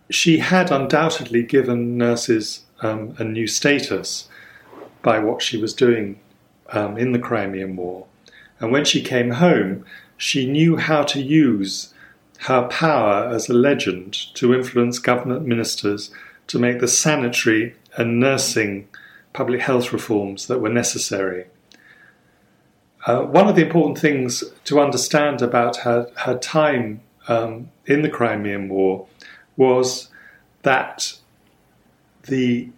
She 0.10 0.40
had 0.40 0.72
undoubtedly 0.72 1.44
given 1.44 1.98
nurses 1.98 2.62
um, 2.82 3.16
a 3.18 3.24
new 3.24 3.48
status 3.48 4.28
by 5.02 5.20
what 5.20 5.42
she 5.42 5.58
was 5.58 5.74
doing 5.74 6.20
um, 6.70 6.98
in 6.98 7.12
the 7.12 7.20
Crimean 7.20 7.76
War. 7.76 8.06
And 8.60 8.72
when 8.72 8.86
she 8.86 9.02
came 9.02 9.32
home, 9.32 9.86
she 10.18 10.46
knew 10.46 10.78
how 10.78 11.04
to 11.04 11.22
use 11.22 11.94
her 12.40 12.68
power 12.68 13.28
as 13.34 13.50
a 13.50 13.54
legend 13.54 14.14
to 14.36 14.54
influence 14.54 15.00
government 15.00 15.46
ministers 15.46 16.12
to 16.48 16.60
make 16.60 16.80
the 16.80 16.88
sanitary 16.88 17.76
and 17.98 18.20
nursing 18.20 18.88
public 19.34 19.62
health 19.62 19.92
reforms 19.92 20.48
that 20.48 20.60
were 20.60 20.70
necessary. 20.70 21.46
Uh, 23.06 23.22
one 23.22 23.48
of 23.48 23.56
the 23.56 23.64
important 23.64 23.98
things 23.98 24.44
to 24.64 24.80
understand 24.80 25.42
about 25.42 25.78
her, 25.78 26.10
her 26.18 26.38
time 26.38 27.02
um, 27.28 27.70
in 27.86 28.02
the 28.02 28.10
Crimean 28.10 28.70
War 28.70 29.08
was 29.58 30.10
that 30.64 31.18
the 32.24 32.70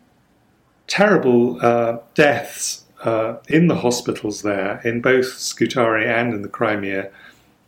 terrible 0.87 1.59
uh, 1.61 1.99
deaths 2.13 2.83
uh, 3.03 3.37
in 3.47 3.67
the 3.67 3.75
hospitals 3.75 4.41
there, 4.41 4.81
in 4.83 5.01
both 5.01 5.37
Scutari 5.37 6.05
and 6.05 6.33
in 6.33 6.41
the 6.41 6.49
Crimea, 6.49 7.09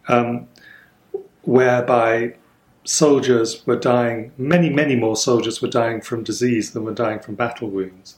um, 0.09 0.47
whereby 1.43 2.35
soldiers 2.83 3.65
were 3.65 3.77
dying, 3.77 4.31
many, 4.37 4.69
many 4.69 4.95
more 4.95 5.15
soldiers 5.15 5.61
were 5.61 5.69
dying 5.69 6.01
from 6.01 6.23
disease 6.23 6.71
than 6.71 6.83
were 6.83 6.93
dying 6.93 7.19
from 7.19 7.35
battle 7.35 7.69
wounds, 7.69 8.17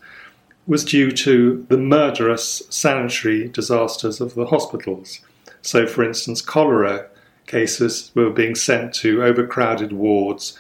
was 0.65 0.85
due 0.85 1.11
to 1.11 1.65
the 1.69 1.77
murderous 1.77 2.63
sanitary 2.69 3.47
disasters 3.49 4.21
of 4.21 4.33
the 4.33 4.45
hospitals. 4.45 5.19
So, 5.61 5.85
for 5.85 6.03
instance, 6.03 6.41
cholera 6.41 7.07
cases 7.45 8.11
were 8.15 8.29
being 8.29 8.55
sent 8.55 8.93
to 8.95 9.23
overcrowded 9.23 9.91
wards. 9.91 10.57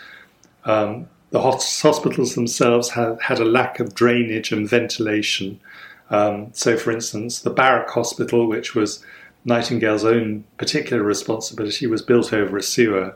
Um, 0.65 1.07
the 1.29 1.41
hospitals 1.41 2.35
themselves 2.35 2.89
had, 2.89 3.21
had 3.21 3.39
a 3.39 3.45
lack 3.45 3.79
of 3.79 3.95
drainage 3.95 4.51
and 4.51 4.67
ventilation. 4.67 5.61
Um, 6.09 6.49
so, 6.51 6.75
for 6.75 6.91
instance, 6.91 7.39
the 7.39 7.49
Barrack 7.49 7.89
Hospital, 7.91 8.47
which 8.47 8.75
was 8.75 9.01
Nightingale's 9.43 10.05
own 10.05 10.43
particular 10.57 11.03
responsibility, 11.03 11.87
was 11.87 12.01
built 12.01 12.31
over 12.33 12.57
a 12.57 12.63
sewer. 12.63 13.15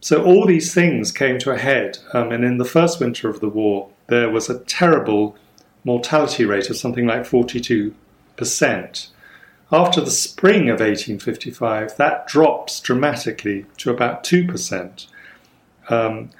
So 0.00 0.22
all 0.24 0.46
these 0.46 0.72
things 0.72 1.12
came 1.12 1.38
to 1.40 1.50
a 1.50 1.58
head, 1.58 1.98
um, 2.12 2.32
and 2.32 2.44
in 2.44 2.58
the 2.58 2.64
first 2.64 3.00
winter 3.00 3.28
of 3.28 3.40
the 3.40 3.48
war, 3.48 3.90
there 4.08 4.30
was 4.30 4.48
a 4.48 4.60
terrible 4.60 5.36
mortality 5.84 6.44
rate 6.44 6.70
of 6.70 6.76
something 6.76 7.06
like 7.06 7.22
42%. 7.22 7.94
After 9.72 10.00
the 10.00 10.10
spring 10.10 10.68
of 10.68 10.80
1855, 10.80 11.96
that 11.96 12.26
drops 12.26 12.78
dramatically 12.80 13.66
to 13.78 13.90
about 13.90 14.22
2%. 14.22 15.06
Um, 15.88 16.30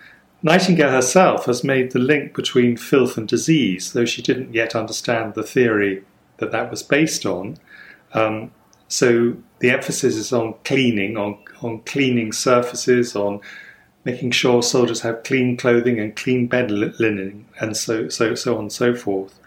Nightingale 0.42 0.90
herself 0.90 1.46
has 1.46 1.64
made 1.64 1.90
the 1.90 1.98
link 1.98 2.34
between 2.34 2.76
filth 2.76 3.16
and 3.16 3.26
disease, 3.26 3.92
though 3.92 4.04
she 4.04 4.22
didn't 4.22 4.54
yet 4.54 4.76
understand 4.76 5.34
the 5.34 5.42
theory 5.42 6.04
that 6.36 6.52
that 6.52 6.70
was 6.70 6.82
based 6.82 7.26
on. 7.26 7.56
Um, 8.12 8.52
so 8.88 9.37
the 9.59 9.71
emphasis 9.71 10.16
is 10.16 10.33
on 10.33 10.55
cleaning, 10.64 11.16
on 11.16 11.38
on 11.62 11.81
cleaning 11.81 12.33
surfaces, 12.33 13.16
on 13.16 13.40
making 14.05 14.31
sure 14.31 14.62
soldiers 14.62 15.00
have 15.00 15.25
clean 15.25 15.57
clothing 15.57 15.99
and 15.99 16.14
clean 16.14 16.47
bed 16.47 16.71
linen, 16.71 17.47
and 17.61 17.76
so 17.76 18.09
so 18.09 18.35
so 18.35 18.55
on 18.55 18.61
and 18.62 18.73
so 18.73 18.95
forth. 18.95 19.38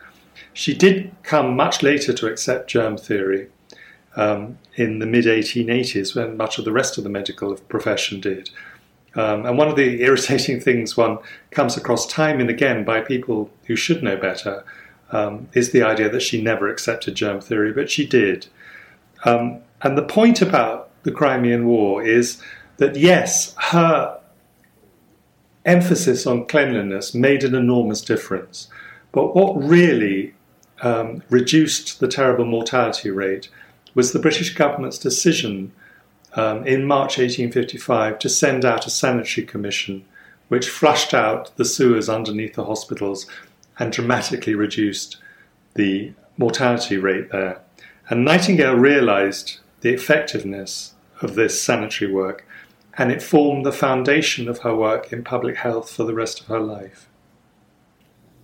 She 0.53 0.73
did 0.73 1.11
come 1.23 1.55
much 1.55 1.83
later 1.83 2.13
to 2.13 2.27
accept 2.27 2.69
germ 2.69 2.97
theory 2.97 3.47
um, 4.15 4.57
in 4.75 4.99
the 4.99 5.05
mid 5.05 5.25
1880s, 5.25 6.15
when 6.15 6.37
much 6.37 6.57
of 6.57 6.65
the 6.65 6.71
rest 6.71 6.97
of 6.97 7.03
the 7.03 7.09
medical 7.09 7.55
profession 7.55 8.19
did. 8.19 8.49
Um, 9.15 9.45
and 9.45 9.57
one 9.57 9.67
of 9.67 9.75
the 9.75 10.01
irritating 10.07 10.59
things 10.59 10.97
one 10.97 11.19
comes 11.51 11.77
across 11.77 12.05
time 12.05 12.39
and 12.39 12.49
again 12.49 12.83
by 12.83 13.01
people 13.01 13.49
who 13.65 13.75
should 13.75 14.03
know 14.03 14.17
better 14.17 14.63
um, 15.11 15.47
is 15.53 15.71
the 15.71 15.81
idea 15.81 16.09
that 16.09 16.21
she 16.21 16.41
never 16.41 16.67
accepted 16.67 17.15
germ 17.15 17.41
theory, 17.41 17.71
but 17.71 17.89
she 17.89 18.05
did. 18.05 18.47
Um, 19.25 19.61
and 19.81 19.97
the 19.97 20.03
point 20.03 20.41
about 20.41 20.89
the 21.03 21.11
Crimean 21.11 21.65
War 21.65 22.03
is 22.03 22.41
that 22.77 22.95
yes, 22.95 23.55
her 23.57 24.19
emphasis 25.65 26.25
on 26.25 26.45
cleanliness 26.45 27.13
made 27.13 27.43
an 27.43 27.55
enormous 27.55 28.01
difference. 28.01 28.67
But 29.11 29.35
what 29.35 29.61
really 29.61 30.33
um, 30.81 31.23
reduced 31.29 31.99
the 31.99 32.07
terrible 32.07 32.45
mortality 32.45 33.09
rate 33.09 33.49
was 33.95 34.11
the 34.11 34.19
British 34.19 34.55
government's 34.55 34.97
decision 34.97 35.71
um, 36.33 36.65
in 36.65 36.85
March 36.85 37.17
1855 37.17 38.19
to 38.19 38.29
send 38.29 38.63
out 38.63 38.85
a 38.85 38.89
sanitary 38.89 39.45
commission 39.45 40.05
which 40.47 40.69
flushed 40.69 41.13
out 41.13 41.55
the 41.57 41.65
sewers 41.65 42.09
underneath 42.09 42.55
the 42.55 42.65
hospitals 42.65 43.27
and 43.77 43.91
dramatically 43.91 44.55
reduced 44.55 45.17
the 45.75 46.11
mortality 46.37 46.97
rate 46.97 47.31
there. 47.31 47.61
And 48.09 48.25
Nightingale 48.25 48.75
realised 48.75 49.59
the 49.81 49.93
effectiveness 49.93 50.95
of 51.21 51.35
this 51.35 51.61
sanitary 51.61 52.11
work, 52.11 52.45
and 52.97 53.11
it 53.11 53.21
formed 53.21 53.65
the 53.65 53.71
foundation 53.71 54.49
of 54.49 54.59
her 54.59 54.75
work 54.75 55.13
in 55.13 55.23
public 55.23 55.57
health 55.57 55.91
for 55.91 56.03
the 56.03 56.13
rest 56.13 56.41
of 56.41 56.47
her 56.47 56.59
life. 56.59 57.07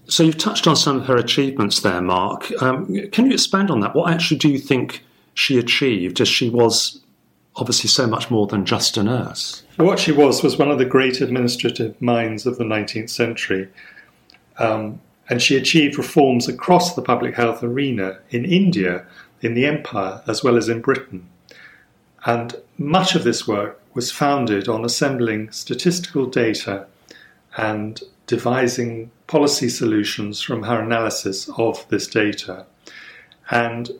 So 0.07 0.23
you've 0.23 0.37
touched 0.37 0.67
on 0.67 0.75
some 0.75 0.97
of 0.97 1.07
her 1.07 1.17
achievements 1.17 1.81
there, 1.81 2.01
Mark. 2.01 2.51
Um, 2.61 3.09
can 3.09 3.25
you 3.25 3.33
expand 3.33 3.71
on 3.71 3.79
that? 3.79 3.95
What 3.95 4.11
actually 4.11 4.37
do 4.37 4.49
you 4.49 4.59
think 4.59 5.03
she 5.33 5.57
achieved 5.57 6.21
as 6.21 6.27
she 6.27 6.49
was 6.49 7.01
obviously 7.55 7.87
so 7.87 8.05
much 8.05 8.29
more 8.29 8.45
than 8.45 8.65
just 8.65 8.97
a 8.97 9.03
nurse? 9.03 9.63
What 9.77 9.97
she 9.97 10.11
was 10.11 10.43
was 10.43 10.57
one 10.57 10.69
of 10.69 10.77
the 10.77 10.85
great 10.85 11.21
administrative 11.21 11.99
minds 12.01 12.45
of 12.45 12.57
the 12.57 12.63
19th 12.63 13.09
century. 13.09 13.67
Um, 14.59 15.01
and 15.27 15.41
she 15.41 15.57
achieved 15.57 15.97
reforms 15.97 16.47
across 16.47 16.95
the 16.95 17.01
public 17.01 17.35
health 17.35 17.63
arena 17.63 18.19
in 18.29 18.45
India, 18.45 19.07
in 19.41 19.53
the 19.53 19.65
Empire, 19.65 20.21
as 20.27 20.43
well 20.43 20.57
as 20.57 20.69
in 20.69 20.81
Britain. 20.81 21.29
And 22.25 22.55
much 22.77 23.15
of 23.15 23.23
this 23.23 23.47
work 23.47 23.81
was 23.93 24.11
founded 24.11 24.67
on 24.67 24.83
assembling 24.83 25.51
statistical 25.51 26.25
data 26.25 26.87
and 27.57 28.01
devising 28.27 29.11
policy 29.27 29.69
solutions 29.69 30.41
from 30.41 30.63
her 30.63 30.81
analysis 30.81 31.49
of 31.57 31.87
this 31.89 32.07
data. 32.07 32.65
And 33.49 33.91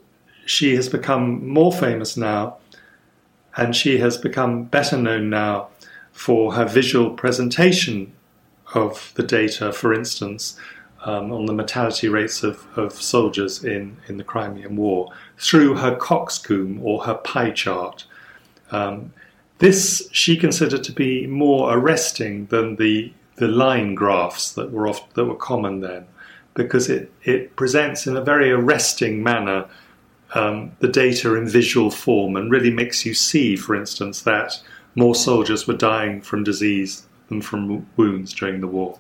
she 0.46 0.76
has 0.76 0.90
become 0.90 1.48
more 1.48 1.72
famous 1.72 2.18
now, 2.18 2.58
and 3.56 3.76
she 3.76 4.00
has 4.00 4.18
become 4.18 4.64
better 4.66 4.98
known 4.98 5.30
now 5.30 5.70
for 6.12 6.54
her 6.54 6.66
visual 6.66 7.12
presentation 7.12 8.12
of 8.74 9.12
the 9.16 9.24
data, 9.24 9.72
for 9.72 9.94
instance, 9.94 10.60
um, 11.06 11.32
on 11.32 11.46
the 11.46 11.54
mortality 11.54 12.10
rates 12.10 12.44
of, 12.44 12.66
of 12.76 12.92
soldiers 12.94 13.64
in, 13.64 13.96
in 14.08 14.18
the 14.18 14.24
Crimean 14.24 14.76
War, 14.76 15.12
through 15.38 15.76
her 15.76 15.96
coxcomb 15.96 16.80
or 16.84 17.04
her 17.04 17.14
pie 17.14 17.52
chart, 17.52 18.06
um, 18.72 19.14
this 19.60 20.10
she 20.12 20.36
considered 20.36 20.84
to 20.84 20.92
be 20.92 21.28
more 21.28 21.78
arresting 21.78 22.48
than 22.48 22.76
the 22.76 23.14
the 23.38 23.48
line 23.48 23.96
graphs 23.96 24.54
that 24.54 24.72
were 24.72 24.92
that 25.14 25.26
were 25.26 25.36
common 25.36 25.80
then, 25.82 26.06
because 26.56 26.90
it, 26.90 27.12
it 27.24 27.56
presents 27.56 28.08
in 28.08 28.18
a 28.18 28.22
very 28.22 28.52
arresting 28.52 29.22
manner 29.22 29.66
um, 30.34 30.72
the 30.80 30.88
data 30.88 31.36
in 31.36 31.48
visual 31.48 31.92
form 31.92 32.36
and 32.36 32.52
really 32.52 32.72
makes 32.72 33.06
you 33.06 33.14
see, 33.14 33.56
for 33.56 33.76
instance, 33.76 34.22
that 34.24 34.62
more 34.96 35.16
soldiers 35.16 35.68
were 35.68 35.76
dying 35.76 36.22
from 36.22 36.44
disease 36.44 37.06
than 37.28 37.42
from 37.42 37.86
wounds 37.98 38.34
during 38.34 38.62
the 38.62 38.68
war. 38.68 39.00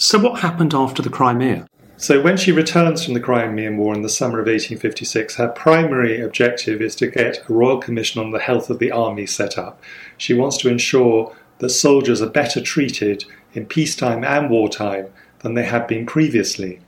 So, 0.00 0.16
what 0.20 0.42
happened 0.42 0.74
after 0.74 1.02
the 1.02 1.10
Crimea? 1.10 1.66
So, 1.96 2.22
when 2.22 2.36
she 2.36 2.52
returns 2.52 3.04
from 3.04 3.14
the 3.14 3.20
Crimean 3.20 3.78
War 3.78 3.92
in 3.96 4.02
the 4.02 4.08
summer 4.08 4.38
of 4.38 4.46
1856, 4.46 5.34
her 5.34 5.48
primary 5.48 6.20
objective 6.20 6.80
is 6.80 6.94
to 6.96 7.08
get 7.08 7.42
a 7.48 7.52
Royal 7.52 7.78
Commission 7.78 8.20
on 8.22 8.30
the 8.30 8.38
Health 8.38 8.70
of 8.70 8.78
the 8.78 8.92
Army 8.92 9.26
set 9.26 9.58
up. 9.58 9.82
She 10.16 10.34
wants 10.34 10.56
to 10.58 10.68
ensure 10.68 11.34
that 11.58 11.70
soldiers 11.70 12.22
are 12.22 12.30
better 12.30 12.60
treated 12.60 13.24
in 13.54 13.66
peacetime 13.66 14.22
and 14.22 14.48
wartime 14.48 15.08
than 15.40 15.54
they 15.54 15.64
had 15.64 15.88
been 15.88 16.06
previously. 16.06 16.78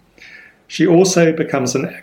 She 0.69 0.87
also 0.87 1.33
becomes 1.33 1.75
an, 1.75 2.01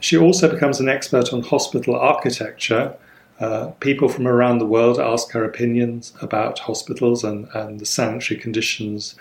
she 0.00 0.16
also 0.16 0.52
becomes 0.52 0.80
an 0.80 0.88
expert 0.88 1.32
on 1.32 1.42
hospital 1.42 1.94
architecture. 1.94 2.96
Uh, 3.38 3.68
people 3.78 4.08
from 4.08 4.26
around 4.26 4.58
the 4.58 4.66
world 4.66 4.98
ask 4.98 5.30
her 5.30 5.44
opinions 5.44 6.12
about 6.20 6.58
hospitals 6.58 7.22
and, 7.22 7.46
and 7.54 7.78
the 7.78 7.86
sanitary 7.86 8.40
conditions 8.40 9.14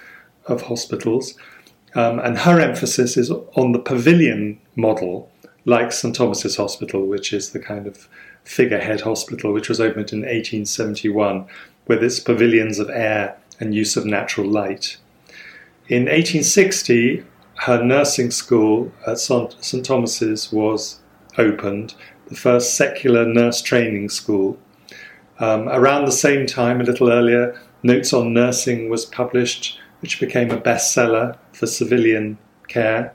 of 0.48 0.64
hospitals. 0.64 1.36
Um, 1.96 2.20
and 2.20 2.38
her 2.40 2.60
emphasis 2.60 3.18
is 3.18 3.32
on 3.32 3.72
the 3.72 3.80
pavilion 3.80 4.60
model, 4.76 5.32
like 5.66 5.92
St 5.92 6.16
Thomas's 6.16 6.58
Hospital, 6.58 7.06
which 7.06 7.34
is 7.34 7.52
the 7.52 7.60
kind 7.60 7.88
of 7.88 8.08
figurehead 8.44 9.02
hospital 9.02 9.52
which 9.52 9.68
was 9.68 9.82
opened 9.82 10.14
in 10.14 10.20
1871, 10.20 11.46
with 11.88 12.04
its 12.04 12.20
pavilions 12.20 12.80
of 12.80 12.90
air 12.90 13.38
and 13.60 13.74
use 13.74 13.98
of 13.98 14.06
natural 14.06 14.48
light. 14.48 14.98
In 15.88 16.04
1860, 16.04 17.24
her 17.62 17.84
nursing 17.84 18.32
school 18.32 18.92
at 19.06 19.20
St 19.20 19.86
Thomas's 19.86 20.52
was 20.52 21.00
opened, 21.38 21.96
the 22.28 22.36
first 22.36 22.76
secular 22.76 23.26
nurse 23.26 23.62
training 23.62 24.10
school. 24.10 24.60
Um, 25.40 25.68
around 25.70 26.06
the 26.06 26.12
same 26.12 26.46
time, 26.46 26.82
a 26.82 26.84
little 26.84 27.12
earlier, 27.12 27.60
Notes 27.84 28.12
on 28.12 28.34
Nursing 28.34 28.90
was 28.90 29.06
published, 29.06 29.80
which 30.00 30.20
became 30.20 30.52
a 30.52 30.60
bestseller 30.60 31.38
for 31.54 31.68
civilian 31.68 32.38
care. 32.68 33.14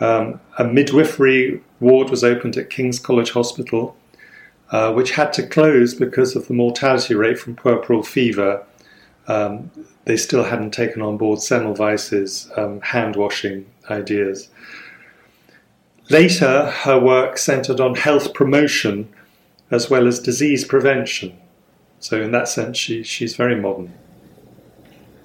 Um, 0.00 0.40
a 0.58 0.64
midwifery 0.64 1.62
ward 1.80 2.10
was 2.10 2.24
opened 2.24 2.56
at 2.56 2.70
King's 2.70 2.98
College 2.98 3.32
Hospital, 3.32 3.96
uh, 4.70 4.92
which 4.92 5.12
had 5.12 5.32
to 5.34 5.46
close 5.46 5.94
because 5.94 6.36
of 6.36 6.46
the 6.46 6.54
mortality 6.54 7.14
rate 7.14 7.38
from 7.38 7.56
puerperal 7.56 8.04
fever. 8.04 8.64
Um, 9.26 9.70
they 10.04 10.16
still 10.16 10.44
hadn't 10.44 10.72
taken 10.72 11.02
on 11.02 11.16
board 11.16 11.40
Semmelweis's 11.40 12.50
um, 12.56 12.80
hand 12.80 13.16
washing 13.16 13.66
ideas. 13.90 14.48
Later, 16.10 16.70
her 16.70 16.98
work 16.98 17.36
centered 17.36 17.80
on 17.80 17.94
health 17.94 18.32
promotion 18.32 19.08
as 19.70 19.90
well 19.90 20.06
as 20.06 20.18
disease 20.18 20.64
prevention. 20.64 21.38
So, 22.00 22.22
in 22.22 22.30
that 22.30 22.48
sense, 22.48 22.78
she, 22.78 23.02
she's 23.02 23.36
very 23.36 23.56
modern. 23.60 23.92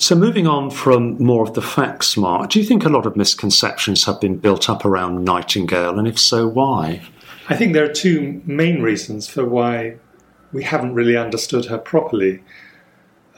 So, 0.03 0.15
moving 0.15 0.47
on 0.47 0.69
from 0.69 1.17
more 1.17 1.43
of 1.43 1.53
the 1.53 1.61
facts, 1.61 2.17
Mark, 2.17 2.49
do 2.49 2.59
you 2.59 2.65
think 2.65 2.83
a 2.83 2.89
lot 2.89 3.05
of 3.05 3.15
misconceptions 3.15 4.03
have 4.03 4.19
been 4.19 4.35
built 4.35 4.69
up 4.69 4.83
around 4.83 5.23
Nightingale, 5.23 5.97
and 5.97 6.09
if 6.09 6.19
so, 6.19 6.45
why? 6.45 7.03
I 7.47 7.55
think 7.55 7.71
there 7.71 7.85
are 7.85 7.93
two 7.93 8.41
main 8.45 8.81
reasons 8.81 9.29
for 9.29 9.45
why 9.45 9.95
we 10.51 10.63
haven't 10.63 10.93
really 10.93 11.15
understood 11.15 11.67
her 11.67 11.77
properly. 11.77 12.43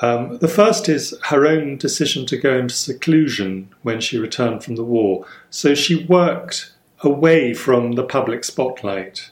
Um, 0.02 0.40
the 0.40 0.48
first 0.48 0.90
is 0.90 1.16
her 1.26 1.46
own 1.46 1.78
decision 1.78 2.26
to 2.26 2.36
go 2.36 2.58
into 2.58 2.74
seclusion 2.74 3.70
when 3.84 4.02
she 4.02 4.18
returned 4.18 4.64
from 4.64 4.76
the 4.76 4.84
war. 4.84 5.28
So 5.52 5.76
she 5.76 6.06
worked 6.06 6.74
away 7.02 7.54
from 7.54 7.92
the 7.92 8.04
public 8.04 8.44
spotlight, 8.44 9.30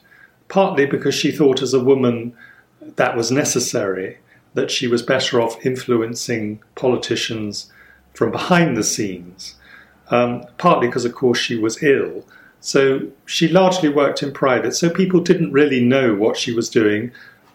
partly 0.50 0.86
because 0.86 1.16
she 1.16 1.32
thought 1.32 1.64
as 1.64 1.74
a 1.74 1.84
woman 1.84 2.36
that 2.96 3.18
was 3.18 3.32
necessary, 3.32 4.20
that 4.54 4.72
she 4.72 4.88
was 4.88 5.02
better 5.02 5.42
off 5.42 5.66
influencing 5.66 6.62
politicians 6.76 7.72
from 8.14 8.32
behind 8.32 8.78
the 8.78 8.84
scenes, 8.84 9.56
um, 10.10 10.44
partly 10.58 10.88
because, 10.88 11.06
of 11.06 11.16
course, 11.16 11.40
she 11.40 11.56
was 11.56 11.82
ill. 11.82 12.26
So 12.60 13.08
she 13.26 13.48
largely 13.48 13.90
worked 13.90 14.24
in 14.24 14.32
private, 14.32 14.74
so 14.74 14.90
people 14.90 15.20
didn't 15.20 15.52
really 15.52 15.84
know 15.84 16.16
what 16.16 16.38
she 16.38 16.54
was 16.54 16.70
doing. 16.70 17.12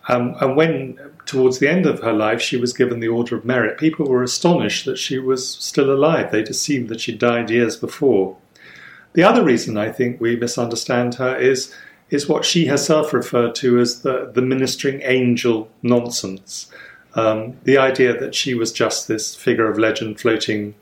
Um, 0.09 0.35
and 0.41 0.57
when, 0.57 0.99
towards 1.27 1.59
the 1.59 1.69
end 1.69 1.87
of 1.87 2.01
her 2.01 2.13
life, 2.13 2.41
she 2.41 2.57
was 2.57 2.73
given 2.73 3.01
the 3.01 3.09
Order 3.09 3.37
of 3.37 3.45
Merit, 3.45 3.79
people 3.79 4.07
were 4.07 4.23
astonished 4.23 4.85
that 4.87 4.99
she 4.99 5.19
was 5.19 5.49
still 5.49 5.91
alive. 5.91 6.31
They'd 6.31 6.49
assumed 6.49 6.89
that 6.89 7.01
she'd 7.01 7.19
died 7.19 7.51
years 7.51 7.77
before. 7.77 8.37
The 9.15 9.23
other 9.23 9.43
reason 9.43 9.79
I 9.79 9.91
think 9.91 10.21
we 10.21 10.37
misunderstand 10.37 11.15
her 11.17 11.37
is, 11.37 11.75
is 12.11 12.29
what 12.29 12.45
she 12.45 12.67
herself 12.67 13.13
referred 13.13 13.55
to 13.57 13.79
as 13.79 14.03
the, 14.03 14.31
the 14.35 14.43
ministering 14.43 15.01
angel 15.05 15.71
nonsense. 15.83 16.71
Um, 17.19 17.57
the 17.65 17.79
idea 17.79 18.17
that 18.17 18.37
she 18.37 18.55
was 18.55 18.71
just 18.71 19.09
this 19.09 19.35
figure 19.35 19.69
of 19.69 19.77
legend 19.77 20.21
floating 20.21 20.75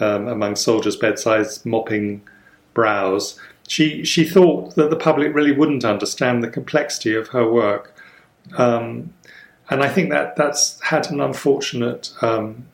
um, 0.00 0.26
among 0.26 0.56
soldiers' 0.56 0.96
bedsides, 0.96 1.66
mopping 1.66 2.22
brows. 2.72 3.38
She, 3.68 4.02
she 4.02 4.24
thought 4.24 4.74
that 4.76 4.88
the 4.88 4.96
public 4.96 5.34
really 5.34 5.52
wouldn't 5.52 5.84
understand 5.84 6.42
the 6.42 6.48
complexity 6.48 7.14
of 7.14 7.28
her 7.28 7.46
work. 7.46 7.94
Um, 8.56 9.12
and 9.68 9.82
I 9.82 9.88
think 9.88 10.08
that 10.08 10.34
that's 10.34 10.80
had 10.80 11.10
an 11.10 11.20
unfortunate 11.20 12.10
um, 12.22 12.66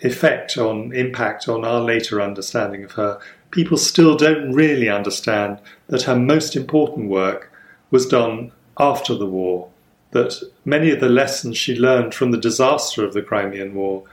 effect 0.00 0.58
on 0.58 0.92
impact 0.92 1.48
on 1.48 1.64
our 1.64 1.80
later 1.80 2.20
understanding 2.20 2.82
of 2.82 2.92
her. 2.92 3.20
People 3.52 3.76
still 3.76 4.16
don't 4.16 4.52
really 4.52 4.88
understand 4.88 5.58
that 5.86 6.02
her 6.02 6.16
most 6.16 6.56
important 6.56 7.08
work 7.08 7.52
was 7.92 8.06
done 8.06 8.50
after 8.76 9.14
the 9.14 9.26
war 9.26 9.68
that 10.10 10.42
many 10.66 10.90
of 10.90 11.00
the 11.00 11.08
lessons 11.08 11.56
she 11.56 11.74
learned 11.76 12.14
from 12.14 12.32
the 12.32 12.38
disaster 12.38 13.02
of 13.04 13.14
the 13.14 13.22
Crimean 13.22 13.74
War 13.74 14.04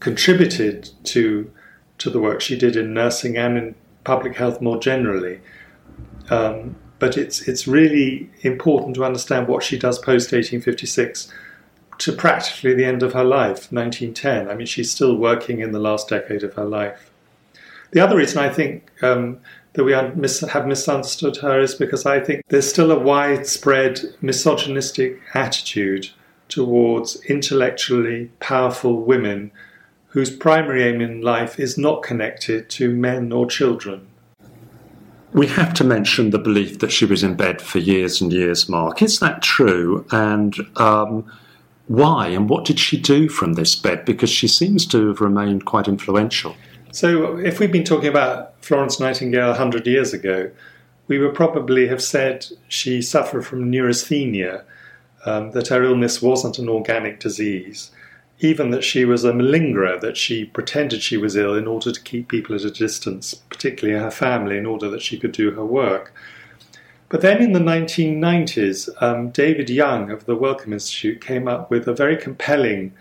contributed 0.00 0.90
to 1.04 1.50
to 1.98 2.10
the 2.10 2.20
work 2.20 2.40
she 2.40 2.58
did 2.58 2.76
in 2.76 2.92
nursing 2.92 3.38
and 3.38 3.56
in 3.56 3.74
public 4.02 4.36
health 4.36 4.60
more 4.60 4.78
generally. 4.78 5.40
Um, 6.28 6.74
but 6.98 7.16
it's 7.16 7.48
it's 7.48 7.66
really 7.66 8.28
important 8.42 8.96
to 8.96 9.04
understand 9.04 9.48
what 9.48 9.62
she 9.62 9.78
does 9.78 9.98
post 9.98 10.32
1856 10.32 11.32
to 11.98 12.12
practically 12.12 12.74
the 12.74 12.84
end 12.84 13.02
of 13.02 13.12
her 13.12 13.24
life, 13.24 13.70
1910. 13.70 14.50
I 14.50 14.54
mean, 14.54 14.66
she's 14.66 14.90
still 14.90 15.16
working 15.16 15.60
in 15.60 15.70
the 15.70 15.78
last 15.78 16.08
decade 16.08 16.42
of 16.42 16.54
her 16.54 16.64
life. 16.64 17.10
The 17.92 18.00
other 18.00 18.16
reason 18.16 18.38
I 18.38 18.48
think 18.48 18.90
um, 19.02 19.38
that 19.74 19.84
we 19.84 19.92
have 19.92 20.16
misunderstood 20.66 21.36
her 21.38 21.60
is 21.60 21.74
because 21.74 22.04
I 22.04 22.20
think 22.20 22.42
there's 22.48 22.68
still 22.68 22.92
a 22.92 22.98
widespread 22.98 24.00
misogynistic 24.20 25.20
attitude 25.34 26.10
towards 26.48 27.22
intellectually 27.24 28.30
powerful 28.38 29.02
women 29.02 29.50
whose 30.08 30.30
primary 30.30 30.82
aim 30.82 31.00
in 31.00 31.22
life 31.22 31.58
is 31.58 31.78
not 31.78 32.02
connected 32.02 32.68
to 32.68 32.94
men 32.94 33.32
or 33.32 33.46
children. 33.46 34.06
We 35.32 35.46
have 35.46 35.72
to 35.74 35.84
mention 35.84 36.28
the 36.28 36.38
belief 36.38 36.80
that 36.80 36.92
she 36.92 37.06
was 37.06 37.22
in 37.22 37.34
bed 37.34 37.62
for 37.62 37.78
years 37.78 38.20
and 38.20 38.30
years, 38.30 38.68
Mark. 38.68 39.00
Is 39.00 39.20
that 39.20 39.40
true? 39.40 40.04
And 40.10 40.54
um, 40.76 41.24
why? 41.86 42.28
And 42.28 42.50
what 42.50 42.66
did 42.66 42.78
she 42.78 43.00
do 43.00 43.30
from 43.30 43.54
this 43.54 43.74
bed? 43.74 44.04
Because 44.04 44.28
she 44.28 44.46
seems 44.46 44.84
to 44.88 45.08
have 45.08 45.22
remained 45.22 45.64
quite 45.64 45.88
influential. 45.88 46.54
So, 46.92 47.38
if 47.38 47.58
we'd 47.58 47.72
been 47.72 47.84
talking 47.84 48.10
about 48.10 48.62
Florence 48.62 49.00
Nightingale 49.00 49.48
100 49.48 49.86
years 49.86 50.12
ago, 50.12 50.50
we 51.08 51.18
would 51.18 51.34
probably 51.34 51.88
have 51.88 52.02
said 52.02 52.46
she 52.68 53.00
suffered 53.00 53.46
from 53.46 53.70
neurasthenia, 53.70 54.64
um, 55.24 55.52
that 55.52 55.68
her 55.68 55.82
illness 55.82 56.20
wasn't 56.20 56.58
an 56.58 56.68
organic 56.68 57.18
disease, 57.18 57.90
even 58.40 58.72
that 58.72 58.84
she 58.84 59.06
was 59.06 59.24
a 59.24 59.32
malingerer, 59.32 60.02
that 60.02 60.18
she 60.18 60.44
pretended 60.44 61.00
she 61.00 61.16
was 61.16 61.34
ill 61.34 61.54
in 61.54 61.66
order 61.66 61.92
to 61.92 62.02
keep 62.02 62.28
people 62.28 62.54
at 62.54 62.62
a 62.62 62.70
distance, 62.70 63.32
particularly 63.32 63.98
her 63.98 64.10
family, 64.10 64.58
in 64.58 64.66
order 64.66 64.90
that 64.90 65.00
she 65.00 65.18
could 65.18 65.32
do 65.32 65.52
her 65.52 65.64
work. 65.64 66.12
But 67.08 67.22
then 67.22 67.40
in 67.40 67.52
the 67.52 67.58
1990s, 67.58 68.90
um, 69.02 69.30
David 69.30 69.70
Young 69.70 70.10
of 70.10 70.26
the 70.26 70.36
Wellcome 70.36 70.74
Institute 70.74 71.22
came 71.22 71.48
up 71.48 71.70
with 71.70 71.88
a 71.88 71.94
very 71.94 72.18
compelling 72.18 72.92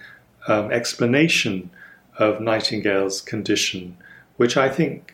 um, 0.48 0.72
explanation 0.72 1.70
of 2.22 2.40
Nightingale's 2.40 3.20
condition, 3.20 3.98
which 4.38 4.56
I 4.56 4.70
think, 4.70 5.14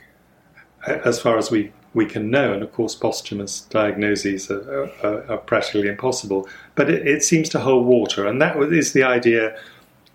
as 0.86 1.20
far 1.20 1.38
as 1.38 1.50
we, 1.50 1.72
we 1.94 2.06
can 2.06 2.30
know, 2.30 2.54
and 2.54 2.62
of 2.62 2.74
course 2.74 2.96
posthumous 2.96 3.62
diagnoses 3.62 4.52
are, 4.52 4.92
are, 5.02 5.32
are 5.32 5.38
practically 5.38 5.88
impossible, 5.88 6.48
but 6.76 6.90
it, 6.90 7.08
it, 7.08 7.24
seems 7.24 7.50
to 7.50 7.60
hold 7.60 7.86
water. 7.86 8.28
And 8.28 8.42
that 8.42 8.58
is 8.58 8.92
the 8.92 9.04
idea 9.04 9.58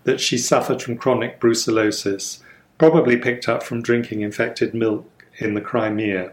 that 0.03 0.21
she 0.21 0.37
suffered 0.37 0.81
from 0.81 0.97
chronic 0.97 1.39
brucellosis, 1.39 2.39
probably 2.77 3.17
picked 3.17 3.49
up 3.49 3.63
from 3.63 3.81
drinking 3.81 4.21
infected 4.21 4.73
milk 4.73 5.25
in 5.39 5.55
the 5.55 5.61
Crimea. 5.61 6.31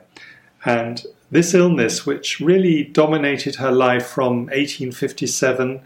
And 0.65 1.05
this 1.31 1.55
illness, 1.55 2.05
which 2.05 2.39
really 2.39 2.85
dominated 2.85 3.57
her 3.57 3.73
life 3.73 4.07
from 4.07 4.47
1857 4.47 5.81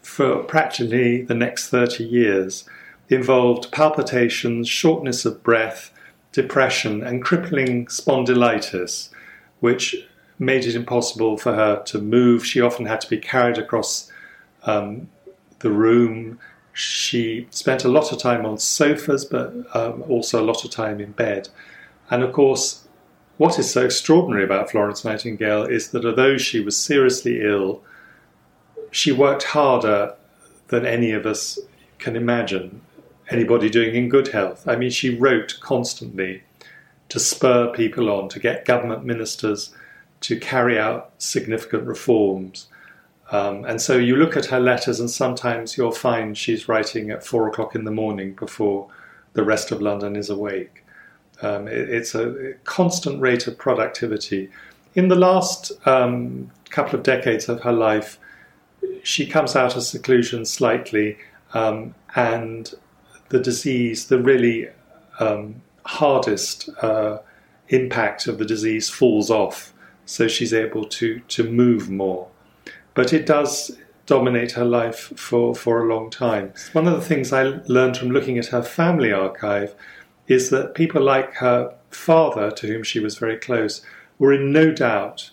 for 0.00 0.42
practically 0.44 1.22
the 1.22 1.34
next 1.34 1.68
30 1.68 2.04
years, 2.04 2.64
involved 3.14 3.72
palpitations, 3.72 4.68
shortness 4.68 5.24
of 5.24 5.42
breath, 5.42 5.90
depression, 6.32 7.02
and 7.02 7.22
crippling 7.22 7.86
spondylitis, 7.86 9.10
which 9.60 9.96
made 10.38 10.64
it 10.64 10.74
impossible 10.74 11.36
for 11.36 11.54
her 11.54 11.82
to 11.84 11.98
move. 11.98 12.44
She 12.44 12.60
often 12.60 12.86
had 12.86 13.00
to 13.02 13.10
be 13.10 13.18
carried 13.18 13.58
across 13.58 14.10
um, 14.64 15.08
the 15.60 15.70
room. 15.70 16.38
She 16.72 17.46
spent 17.50 17.84
a 17.84 17.88
lot 17.88 18.12
of 18.12 18.18
time 18.18 18.44
on 18.44 18.58
sofas, 18.58 19.24
but 19.24 19.54
um, 19.76 20.02
also 20.08 20.42
a 20.42 20.44
lot 20.44 20.64
of 20.64 20.70
time 20.70 21.00
in 21.00 21.12
bed. 21.12 21.48
And 22.10 22.22
of 22.22 22.32
course, 22.32 22.86
what 23.36 23.58
is 23.58 23.70
so 23.70 23.84
extraordinary 23.84 24.44
about 24.44 24.70
Florence 24.70 25.04
Nightingale 25.04 25.64
is 25.64 25.90
that 25.90 26.04
although 26.04 26.36
she 26.36 26.60
was 26.60 26.76
seriously 26.76 27.40
ill, 27.42 27.82
she 28.90 29.12
worked 29.12 29.44
harder 29.44 30.14
than 30.68 30.86
any 30.86 31.12
of 31.12 31.26
us 31.26 31.58
can 31.98 32.16
imagine 32.16 32.80
anybody 33.30 33.70
doing 33.70 33.94
in 33.94 34.08
good 34.08 34.28
health. 34.28 34.66
I 34.68 34.76
mean, 34.76 34.90
she 34.90 35.16
wrote 35.16 35.58
constantly 35.60 36.42
to 37.08 37.18
spur 37.20 37.68
people 37.72 38.10
on, 38.10 38.28
to 38.30 38.38
get 38.38 38.64
government 38.64 39.04
ministers 39.04 39.74
to 40.20 40.38
carry 40.38 40.78
out 40.78 41.12
significant 41.18 41.86
reforms. 41.86 42.68
Um, 43.30 43.64
and 43.64 43.80
so 43.80 43.96
you 43.96 44.16
look 44.16 44.36
at 44.36 44.46
her 44.46 44.60
letters, 44.60 45.00
and 45.00 45.10
sometimes 45.10 45.76
you'll 45.76 45.92
find 45.92 46.36
she's 46.36 46.68
writing 46.68 47.10
at 47.10 47.24
four 47.24 47.48
o'clock 47.48 47.74
in 47.74 47.84
the 47.84 47.90
morning 47.90 48.34
before 48.34 48.88
the 49.32 49.44
rest 49.44 49.70
of 49.70 49.82
London 49.82 50.16
is 50.16 50.30
awake. 50.30 50.84
Um, 51.42 51.66
it, 51.68 51.88
it's 51.90 52.14
a 52.14 52.54
constant 52.64 53.20
rate 53.20 53.46
of 53.46 53.58
productivity. 53.58 54.50
In 54.94 55.08
the 55.08 55.16
last 55.16 55.72
um, 55.86 56.50
couple 56.70 56.98
of 56.98 57.02
decades 57.02 57.48
of 57.48 57.62
her 57.62 57.72
life, 57.72 58.18
she 59.02 59.26
comes 59.26 59.56
out 59.56 59.76
of 59.76 59.82
seclusion 59.82 60.44
slightly, 60.44 61.18
um, 61.54 61.94
and 62.14 62.74
the 63.28 63.40
disease, 63.40 64.06
the 64.06 64.20
really 64.20 64.68
um, 65.18 65.62
hardest 65.86 66.68
uh, 66.82 67.18
impact 67.68 68.26
of 68.26 68.38
the 68.38 68.44
disease, 68.44 68.88
falls 68.88 69.30
off 69.30 69.72
so 70.06 70.28
she's 70.28 70.52
able 70.52 70.84
to 70.84 71.20
to 71.20 71.44
move 71.44 71.90
more. 71.90 72.28
But 72.94 73.12
it 73.12 73.26
does 73.26 73.76
dominate 74.06 74.52
her 74.52 74.64
life 74.64 75.12
for, 75.16 75.54
for 75.54 75.82
a 75.82 75.94
long 75.94 76.10
time. 76.10 76.52
One 76.72 76.86
of 76.86 76.94
the 76.94 77.06
things 77.06 77.32
I 77.32 77.42
learned 77.42 77.96
from 77.96 78.10
looking 78.10 78.38
at 78.38 78.46
her 78.46 78.62
family 78.62 79.12
archive 79.12 79.74
is 80.26 80.50
that 80.50 80.74
people 80.74 81.02
like 81.02 81.34
her 81.36 81.74
father, 81.90 82.50
to 82.50 82.66
whom 82.66 82.82
she 82.82 83.00
was 83.00 83.18
very 83.18 83.36
close, 83.36 83.82
were 84.18 84.32
in 84.32 84.52
no 84.52 84.72
doubt 84.72 85.30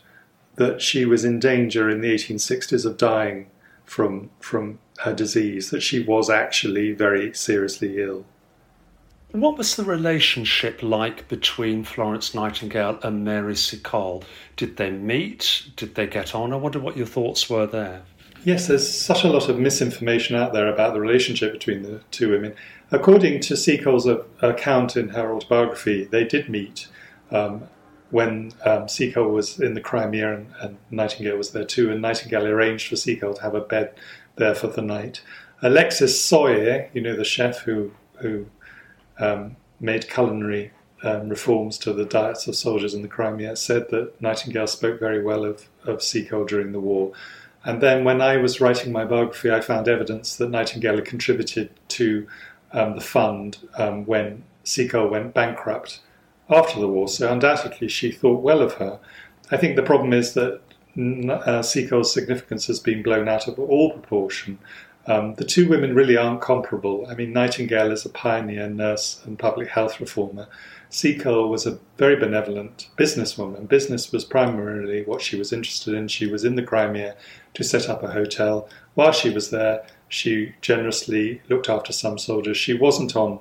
that 0.56 0.82
she 0.82 1.06
was 1.06 1.25
in 1.25 1.39
danger 1.39 1.89
in 1.89 2.01
the 2.01 2.13
1860s 2.13 2.86
of 2.86 2.97
dying 2.97 3.49
from, 3.86 4.30
from 4.39 4.80
her 5.02 5.14
disease, 5.14 5.70
that 5.70 5.82
she 5.82 6.00
was 6.00 6.30
actually 6.30 6.94
very 6.94 7.34
seriously 7.34 8.02
ill. 8.02 8.26
What 9.32 9.58
was 9.58 9.76
the 9.76 9.86
relationship 9.86 10.84
like 10.84 11.28
between 11.30 11.86
Florence 11.86 12.36
Nightingale 12.36 13.00
and 13.02 13.24
Mary 13.24 13.56
Seacole? 13.56 14.24
Did 14.58 14.76
they 14.76 14.92
meet? 14.92 15.70
Did 15.78 15.96
they 15.96 16.06
get 16.06 16.36
on? 16.36 16.52
I 16.52 16.58
wonder 16.58 16.80
what 16.80 16.98
your 16.98 17.06
thoughts 17.06 17.50
were 17.50 17.66
there. 17.66 18.02
Yes, 18.44 18.68
there's 18.68 18.90
such 18.90 19.24
a 19.24 19.30
lot 19.30 19.48
of 19.48 19.58
misinformation 19.58 20.36
out 20.36 20.52
there 20.52 20.68
about 20.68 20.94
the 20.94 21.00
relationship 21.00 21.54
between 21.54 21.84
the 21.84 22.02
two 22.12 22.32
women. 22.32 22.56
According 22.92 23.40
to 23.42 23.56
Seacole's 23.56 24.08
account 24.42 24.98
in 24.98 25.10
her 25.10 25.34
autobiography, 25.34 26.04
they 26.06 26.26
did 26.26 26.50
meet 26.50 26.88
um, 27.30 27.70
when 28.10 28.52
um, 28.66 28.90
Seacole 28.90 29.32
was 29.32 29.60
in 29.60 29.76
the 29.76 29.82
Crimea 29.82 30.34
and, 30.36 30.48
and, 30.60 30.78
Nightingale 30.90 31.38
was 31.38 31.52
there 31.52 31.64
too, 31.64 31.90
and 31.90 32.02
Nightingale 32.02 32.48
arranged 32.48 32.90
for 32.90 32.98
Seacole 32.98 33.36
to 33.36 33.42
have 33.42 33.56
a 33.56 33.62
bed 33.62 33.94
there 34.41 34.56
for 34.56 34.67
the 34.67 34.82
night. 34.82 35.21
Alexis 35.62 36.19
Soyer, 36.19 36.89
you 36.93 37.01
know, 37.01 37.15
the 37.15 37.23
chef 37.23 37.60
who 37.60 37.91
who 38.15 38.47
um, 39.19 39.56
made 39.80 40.10
culinary 40.10 40.71
um, 41.04 41.30
reforms 41.30 41.77
to 41.77 41.93
the 41.93 42.06
diets 42.06 42.47
of 42.47 42.56
soldiers 42.56 42.93
in 42.93 43.04
the 43.04 43.08
Crimea, 43.08 43.56
said 43.56 43.89
that 43.91 44.19
Nightingale 44.19 44.67
spoke 44.67 44.99
very 44.99 45.23
well 45.23 45.45
of, 45.45 45.69
of 45.86 46.04
Seacole 46.04 46.45
during 46.45 46.71
the 46.71 46.80
war. 46.80 47.13
And 47.63 47.82
then 47.82 48.04
when 48.04 48.21
I 48.21 48.38
was 48.38 48.60
writing 48.60 48.91
my 48.91 49.06
biography, 49.06 49.51
I 49.51 49.62
found 49.62 49.88
evidence 49.88 50.36
that 50.36 50.49
Nightingale 50.49 50.95
had 50.95 51.06
contributed 51.06 51.69
to 51.89 52.27
um, 52.73 52.95
the 52.95 53.01
fund 53.01 53.58
um, 53.75 54.06
when 54.06 54.43
Seacole 54.63 55.10
went 55.10 55.34
bankrupt 55.34 55.99
after 56.49 56.80
the 56.80 56.88
war. 56.88 57.08
So 57.08 57.32
undoubtedly 57.32 57.88
she 57.88 58.12
thought 58.12 58.41
well 58.41 58.62
of 58.62 58.73
her. 58.75 58.99
I 59.51 59.58
think 59.58 59.75
the 59.75 59.84
problem 59.84 60.13
is 60.13 60.34
that 60.34 60.62
uh, 60.97 61.62
significance 61.62 62.67
has 62.67 62.80
been 62.80 63.01
blown 63.01 63.27
out 63.27 63.47
of 63.47 63.58
all 63.60 63.91
proportion 63.91 64.60
um, 65.08 65.34
the 65.36 65.45
two 65.45 65.67
women 65.67 65.95
really 65.95 66.15
aren't 66.15 66.41
comparable. 66.41 67.08
I 67.10 67.15
mean, 67.15 67.34
Nightingale 67.34 67.91
is 67.91 68.06
a 68.06 68.10
pioneer 68.10 68.69
nurse 68.69 69.21
and 69.25 69.38
public 69.39 69.69
health 69.69 69.99
reformer. 69.99 70.47
Seacole 70.89 71.49
was 71.49 71.65
a 71.65 71.80
very 71.97 72.15
benevolent 72.15 72.89
businesswoman. 72.97 73.67
Business 73.67 74.12
was 74.12 74.25
primarily 74.25 75.04
what 75.04 75.21
she 75.21 75.38
was 75.38 75.51
interested 75.51 75.93
in. 75.93 76.08
She 76.08 76.27
was 76.27 76.43
in 76.43 76.56
the 76.56 76.63
Crimea 76.63 77.15
to 77.54 77.63
set 77.63 77.89
up 77.89 78.04
a 78.04 78.12
hotel. 78.12 78.69
While 78.93 79.12
she 79.12 79.30
was 79.30 79.49
there, 79.49 79.84
she 80.08 80.54
generously 80.62 81.41
looked 81.49 81.69
after 81.69 81.93
some 81.93 82.17
soldiers. 82.17 82.58
She 82.58 82.73
wasn't 82.73 83.15
on 83.15 83.39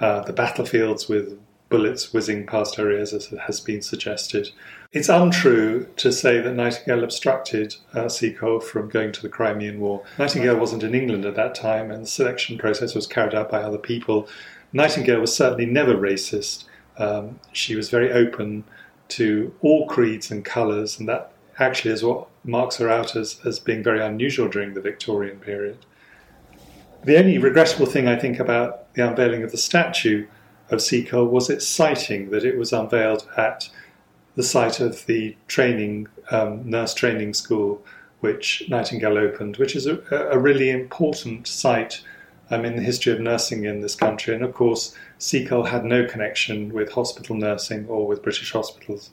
uh, 0.00 0.20
the 0.20 0.32
battlefields 0.32 1.08
with 1.08 1.38
bullets 1.68 2.12
whizzing 2.12 2.46
past 2.46 2.76
her 2.76 2.90
ears, 2.90 3.12
as 3.12 3.26
has 3.46 3.60
been 3.60 3.82
suggested. 3.82 4.50
It's 4.92 5.08
untrue 5.08 5.86
to 5.96 6.12
say 6.12 6.40
that 6.40 6.52
Nightingale 6.52 7.02
obstructed 7.02 7.76
uh, 7.94 8.10
Seacole 8.10 8.60
from 8.60 8.90
going 8.90 9.10
to 9.12 9.22
the 9.22 9.28
Crimean 9.30 9.80
War. 9.80 10.04
Nightingale 10.18 10.58
wasn't 10.58 10.82
in 10.82 10.94
England 10.94 11.24
at 11.24 11.34
that 11.36 11.54
time, 11.54 11.90
and 11.90 12.02
the 12.02 12.08
selection 12.08 12.58
process 12.58 12.94
was 12.94 13.06
carried 13.06 13.34
out 13.34 13.50
by 13.50 13.62
other 13.62 13.78
people. 13.78 14.28
Nightingale 14.74 15.20
was 15.20 15.34
certainly 15.34 15.64
never 15.64 15.94
racist. 15.94 16.64
Um, 16.98 17.40
she 17.52 17.74
was 17.74 17.88
very 17.88 18.12
open 18.12 18.64
to 19.08 19.54
all 19.62 19.86
creeds 19.86 20.30
and 20.30 20.44
colours, 20.44 20.98
and 20.98 21.08
that 21.08 21.32
actually 21.58 21.92
is 21.92 22.04
what 22.04 22.28
marks 22.44 22.76
her 22.76 22.90
out 22.90 23.16
as, 23.16 23.40
as 23.46 23.58
being 23.58 23.82
very 23.82 24.02
unusual 24.02 24.48
during 24.48 24.74
the 24.74 24.80
Victorian 24.82 25.38
period. 25.38 25.78
The 27.04 27.18
only 27.18 27.38
regrettable 27.38 27.86
thing 27.86 28.08
I 28.08 28.18
think 28.18 28.38
about 28.38 28.92
the 28.92 29.08
unveiling 29.08 29.42
of 29.42 29.52
the 29.52 29.56
statue 29.56 30.26
of 30.70 30.82
Seacole 30.82 31.28
was 31.28 31.48
its 31.48 31.66
siting, 31.66 32.28
that 32.28 32.44
it 32.44 32.58
was 32.58 32.74
unveiled 32.74 33.26
at 33.38 33.70
the 34.34 34.42
site 34.42 34.80
of 34.80 35.06
the 35.06 35.36
training 35.46 36.08
um, 36.30 36.68
nurse 36.68 36.94
training 36.94 37.34
school 37.34 37.82
which 38.22 38.62
Nightingale 38.68 39.18
opened, 39.18 39.56
which 39.56 39.74
is 39.74 39.86
a, 39.86 39.98
a 40.30 40.38
really 40.38 40.70
important 40.70 41.48
site 41.48 42.02
um, 42.50 42.64
in 42.64 42.76
the 42.76 42.82
history 42.82 43.12
of 43.12 43.18
nursing 43.18 43.64
in 43.64 43.80
this 43.80 43.96
country. 43.96 44.32
And 44.32 44.44
of 44.44 44.54
course, 44.54 44.94
Seacole 45.18 45.64
had 45.64 45.84
no 45.84 46.06
connection 46.06 46.72
with 46.72 46.92
hospital 46.92 47.34
nursing 47.34 47.86
or 47.88 48.06
with 48.06 48.22
British 48.22 48.52
hospitals. 48.52 49.10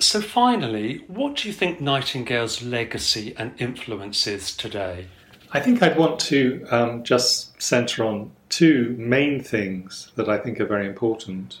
So, 0.00 0.20
finally, 0.20 1.04
what 1.06 1.36
do 1.36 1.46
you 1.46 1.54
think 1.54 1.80
Nightingale's 1.80 2.60
legacy 2.60 3.34
and 3.38 3.52
influence 3.56 4.26
is 4.26 4.56
today? 4.56 5.06
I 5.52 5.60
think 5.60 5.80
I'd 5.80 5.96
want 5.96 6.18
to 6.20 6.66
um, 6.70 7.04
just 7.04 7.62
centre 7.62 8.02
on 8.02 8.32
two 8.48 8.96
main 8.98 9.40
things 9.40 10.10
that 10.16 10.28
I 10.28 10.38
think 10.38 10.58
are 10.60 10.66
very 10.66 10.86
important. 10.86 11.60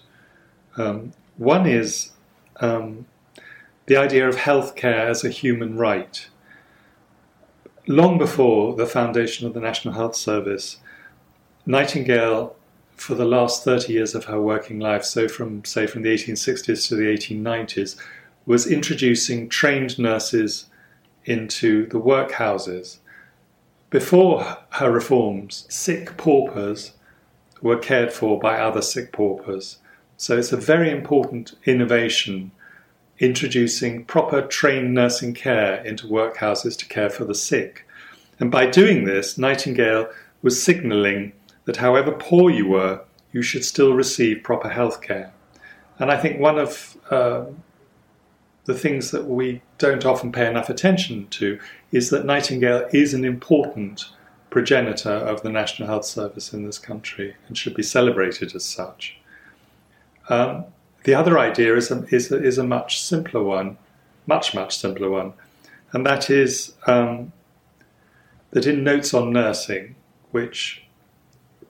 Um, 0.76 1.12
one 1.36 1.66
is 1.66 2.12
um, 2.60 3.06
the 3.86 3.96
idea 3.96 4.28
of 4.28 4.36
healthcare 4.36 5.06
as 5.08 5.24
a 5.24 5.30
human 5.30 5.76
right. 5.76 6.28
Long 7.86 8.16
before 8.16 8.76
the 8.76 8.86
foundation 8.86 9.46
of 9.46 9.54
the 9.54 9.60
National 9.60 9.94
Health 9.94 10.14
Service, 10.14 10.78
Nightingale, 11.66 12.56
for 12.96 13.14
the 13.14 13.24
last 13.24 13.64
30 13.64 13.92
years 13.92 14.14
of 14.14 14.26
her 14.26 14.40
working 14.40 14.78
life, 14.78 15.04
so 15.04 15.26
from, 15.26 15.64
say, 15.64 15.86
from 15.86 16.02
the 16.02 16.14
1860s 16.14 16.88
to 16.88 16.94
the 16.94 17.04
1890s, 17.04 17.96
was 18.46 18.66
introducing 18.66 19.48
trained 19.48 19.98
nurses 19.98 20.66
into 21.24 21.86
the 21.86 22.00
workhouses. 22.00 22.98
Before 23.90 24.58
her 24.70 24.90
reforms, 24.90 25.66
sick 25.68 26.16
paupers 26.16 26.92
were 27.60 27.78
cared 27.78 28.12
for 28.12 28.38
by 28.38 28.58
other 28.58 28.82
sick 28.82 29.12
paupers. 29.12 29.78
So 30.22 30.38
it's 30.38 30.52
a 30.52 30.56
very 30.56 30.88
important 30.88 31.56
innovation 31.64 32.52
introducing 33.18 34.04
proper 34.04 34.40
trained 34.40 34.94
nursing 34.94 35.34
care 35.34 35.84
into 35.84 36.06
workhouses 36.06 36.78
to 36.78 36.86
care 36.86 37.10
for 37.10 37.24
the 37.24 37.34
sick. 37.34 37.88
And 38.38 38.48
by 38.48 38.66
doing 38.66 39.04
this, 39.04 39.36
Nightingale 39.36 40.08
was 40.40 40.62
signalling 40.62 41.32
that 41.64 41.78
however 41.78 42.12
poor 42.12 42.50
you 42.50 42.68
were, 42.68 43.00
you 43.32 43.42
should 43.42 43.64
still 43.64 43.94
receive 43.94 44.44
proper 44.44 44.68
health 44.68 45.02
care. 45.02 45.32
And 45.98 46.12
I 46.12 46.16
think 46.16 46.38
one 46.38 46.56
of 46.56 46.96
uh, 47.10 47.46
the 48.66 48.78
things 48.78 49.10
that 49.10 49.24
we 49.24 49.60
don't 49.78 50.06
often 50.06 50.30
pay 50.30 50.48
enough 50.48 50.70
attention 50.70 51.26
to 51.30 51.58
is 51.90 52.10
that 52.10 52.24
Nightingale 52.24 52.86
is 52.92 53.12
an 53.12 53.24
important 53.24 54.06
progenitor 54.50 55.10
of 55.10 55.42
the 55.42 55.50
National 55.50 55.88
Health 55.88 56.04
Service 56.04 56.52
in 56.52 56.64
this 56.64 56.78
country 56.78 57.34
and 57.48 57.58
should 57.58 57.74
be 57.74 57.82
celebrated 57.82 58.54
as 58.54 58.64
such. 58.64 59.18
Um, 60.28 60.64
the 61.04 61.14
other 61.14 61.38
idea 61.38 61.76
is 61.76 61.90
a, 61.90 62.04
is, 62.10 62.30
a, 62.30 62.42
is 62.42 62.58
a 62.58 62.64
much 62.64 63.00
simpler 63.02 63.42
one, 63.42 63.76
much, 64.26 64.54
much 64.54 64.76
simpler 64.76 65.10
one, 65.10 65.32
and 65.92 66.06
that 66.06 66.30
is 66.30 66.74
um, 66.86 67.32
that 68.50 68.66
in 68.66 68.84
Notes 68.84 69.12
on 69.12 69.32
Nursing, 69.32 69.96
which 70.30 70.84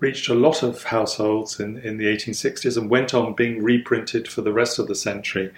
reached 0.00 0.28
a 0.28 0.34
lot 0.34 0.62
of 0.62 0.82
households 0.82 1.60
in, 1.60 1.78
in 1.78 1.96
the 1.96 2.06
1860s 2.06 2.76
and 2.76 2.90
went 2.90 3.14
on 3.14 3.34
being 3.34 3.62
reprinted 3.62 4.26
for 4.26 4.42
the 4.42 4.52
rest 4.52 4.80
of 4.80 4.88
the 4.88 4.96
century. 4.96 5.52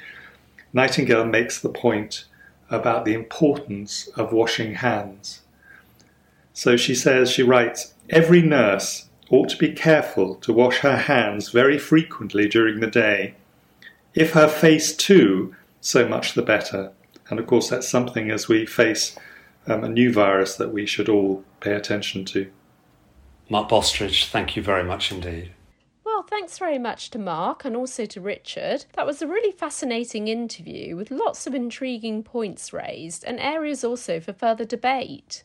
Nightingale 0.74 1.24
makes 1.24 1.60
the 1.60 1.70
point 1.70 2.26
about 2.68 3.06
the 3.06 3.14
importance 3.14 4.08
of 4.16 4.32
washing 4.32 4.74
hands. 4.74 5.40
So 6.52 6.76
she 6.76 6.94
says, 6.94 7.30
she 7.30 7.42
writes, 7.42 7.94
every 8.10 8.42
nurse 8.42 9.08
ought 9.30 9.48
to 9.48 9.56
be 9.56 9.72
careful 9.72 10.34
to 10.36 10.52
wash 10.52 10.78
her 10.78 10.96
hands 10.96 11.50
very 11.50 11.78
frequently 11.78 12.48
during 12.48 12.80
the 12.80 12.86
day. 12.86 13.34
If 14.14 14.32
her 14.32 14.48
face 14.48 14.94
too, 14.94 15.54
so 15.80 16.08
much 16.08 16.34
the 16.34 16.42
better. 16.42 16.92
And 17.28 17.38
of 17.38 17.46
course, 17.46 17.70
that's 17.70 17.88
something 17.88 18.30
as 18.30 18.48
we 18.48 18.66
face 18.66 19.16
um, 19.66 19.84
a 19.84 19.88
new 19.88 20.12
virus 20.12 20.56
that 20.56 20.72
we 20.72 20.86
should 20.86 21.08
all 21.08 21.44
pay 21.60 21.72
attention 21.72 22.24
to. 22.26 22.50
Mark 23.48 23.68
Bostridge, 23.68 24.26
thank 24.26 24.56
you 24.56 24.62
very 24.62 24.84
much 24.84 25.10
indeed. 25.10 25.52
Well, 26.04 26.22
thanks 26.22 26.58
very 26.58 26.78
much 26.78 27.10
to 27.10 27.18
Mark 27.18 27.64
and 27.64 27.74
also 27.76 28.06
to 28.06 28.20
Richard. 28.20 28.84
That 28.92 29.06
was 29.06 29.20
a 29.20 29.26
really 29.26 29.52
fascinating 29.52 30.28
interview 30.28 30.96
with 30.96 31.10
lots 31.10 31.46
of 31.46 31.54
intriguing 31.54 32.22
points 32.22 32.72
raised 32.72 33.24
and 33.24 33.40
areas 33.40 33.84
also 33.84 34.20
for 34.20 34.32
further 34.32 34.64
debate. 34.64 35.44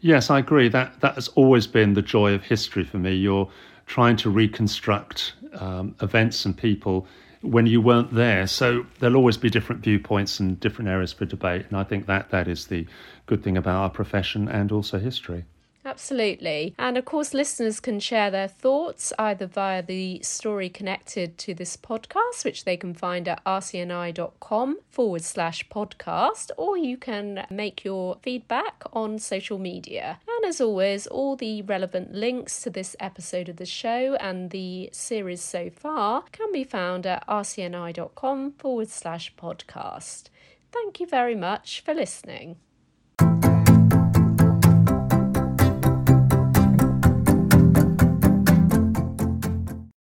Yes, 0.00 0.30
I 0.30 0.38
agree. 0.38 0.68
That 0.68 1.00
that 1.00 1.14
has 1.14 1.28
always 1.28 1.66
been 1.66 1.94
the 1.94 2.02
joy 2.02 2.34
of 2.34 2.42
history 2.44 2.84
for 2.84 2.98
me. 2.98 3.14
You're 3.14 3.50
trying 3.86 4.16
to 4.18 4.30
reconstruct 4.30 5.34
um, 5.54 5.94
events 6.02 6.44
and 6.44 6.56
people 6.56 7.06
when 7.40 7.66
you 7.66 7.80
weren't 7.80 8.12
there. 8.12 8.46
So 8.46 8.84
there'll 8.98 9.16
always 9.16 9.36
be 9.36 9.48
different 9.48 9.82
viewpoints 9.82 10.40
and 10.40 10.58
different 10.58 10.90
areas 10.90 11.12
for 11.12 11.24
debate. 11.24 11.66
And 11.68 11.76
I 11.76 11.84
think 11.84 12.06
that 12.06 12.30
that 12.30 12.48
is 12.48 12.66
the 12.66 12.86
good 13.26 13.42
thing 13.42 13.56
about 13.56 13.76
our 13.76 13.90
profession 13.90 14.48
and 14.48 14.72
also 14.72 14.98
history. 14.98 15.44
Absolutely. 15.86 16.74
And 16.78 16.98
of 16.98 17.04
course, 17.04 17.32
listeners 17.32 17.78
can 17.78 18.00
share 18.00 18.28
their 18.28 18.48
thoughts 18.48 19.12
either 19.20 19.46
via 19.46 19.84
the 19.84 20.20
story 20.22 20.68
connected 20.68 21.38
to 21.38 21.54
this 21.54 21.76
podcast, 21.76 22.44
which 22.44 22.64
they 22.64 22.76
can 22.76 22.92
find 22.92 23.28
at 23.28 23.42
rcni.com 23.44 24.78
forward 24.90 25.22
slash 25.22 25.68
podcast, 25.68 26.50
or 26.56 26.76
you 26.76 26.96
can 26.96 27.46
make 27.50 27.84
your 27.84 28.18
feedback 28.20 28.82
on 28.92 29.20
social 29.20 29.58
media. 29.58 30.18
And 30.26 30.44
as 30.44 30.60
always, 30.60 31.06
all 31.06 31.36
the 31.36 31.62
relevant 31.62 32.12
links 32.12 32.60
to 32.62 32.70
this 32.70 32.96
episode 32.98 33.48
of 33.48 33.56
the 33.56 33.64
show 33.64 34.16
and 34.16 34.50
the 34.50 34.90
series 34.92 35.40
so 35.40 35.70
far 35.70 36.24
can 36.32 36.50
be 36.50 36.64
found 36.64 37.06
at 37.06 37.24
rcni.com 37.28 38.54
forward 38.58 38.88
slash 38.88 39.32
podcast. 39.36 40.24
Thank 40.72 40.98
you 40.98 41.06
very 41.06 41.36
much 41.36 41.80
for 41.84 41.94
listening. 41.94 42.56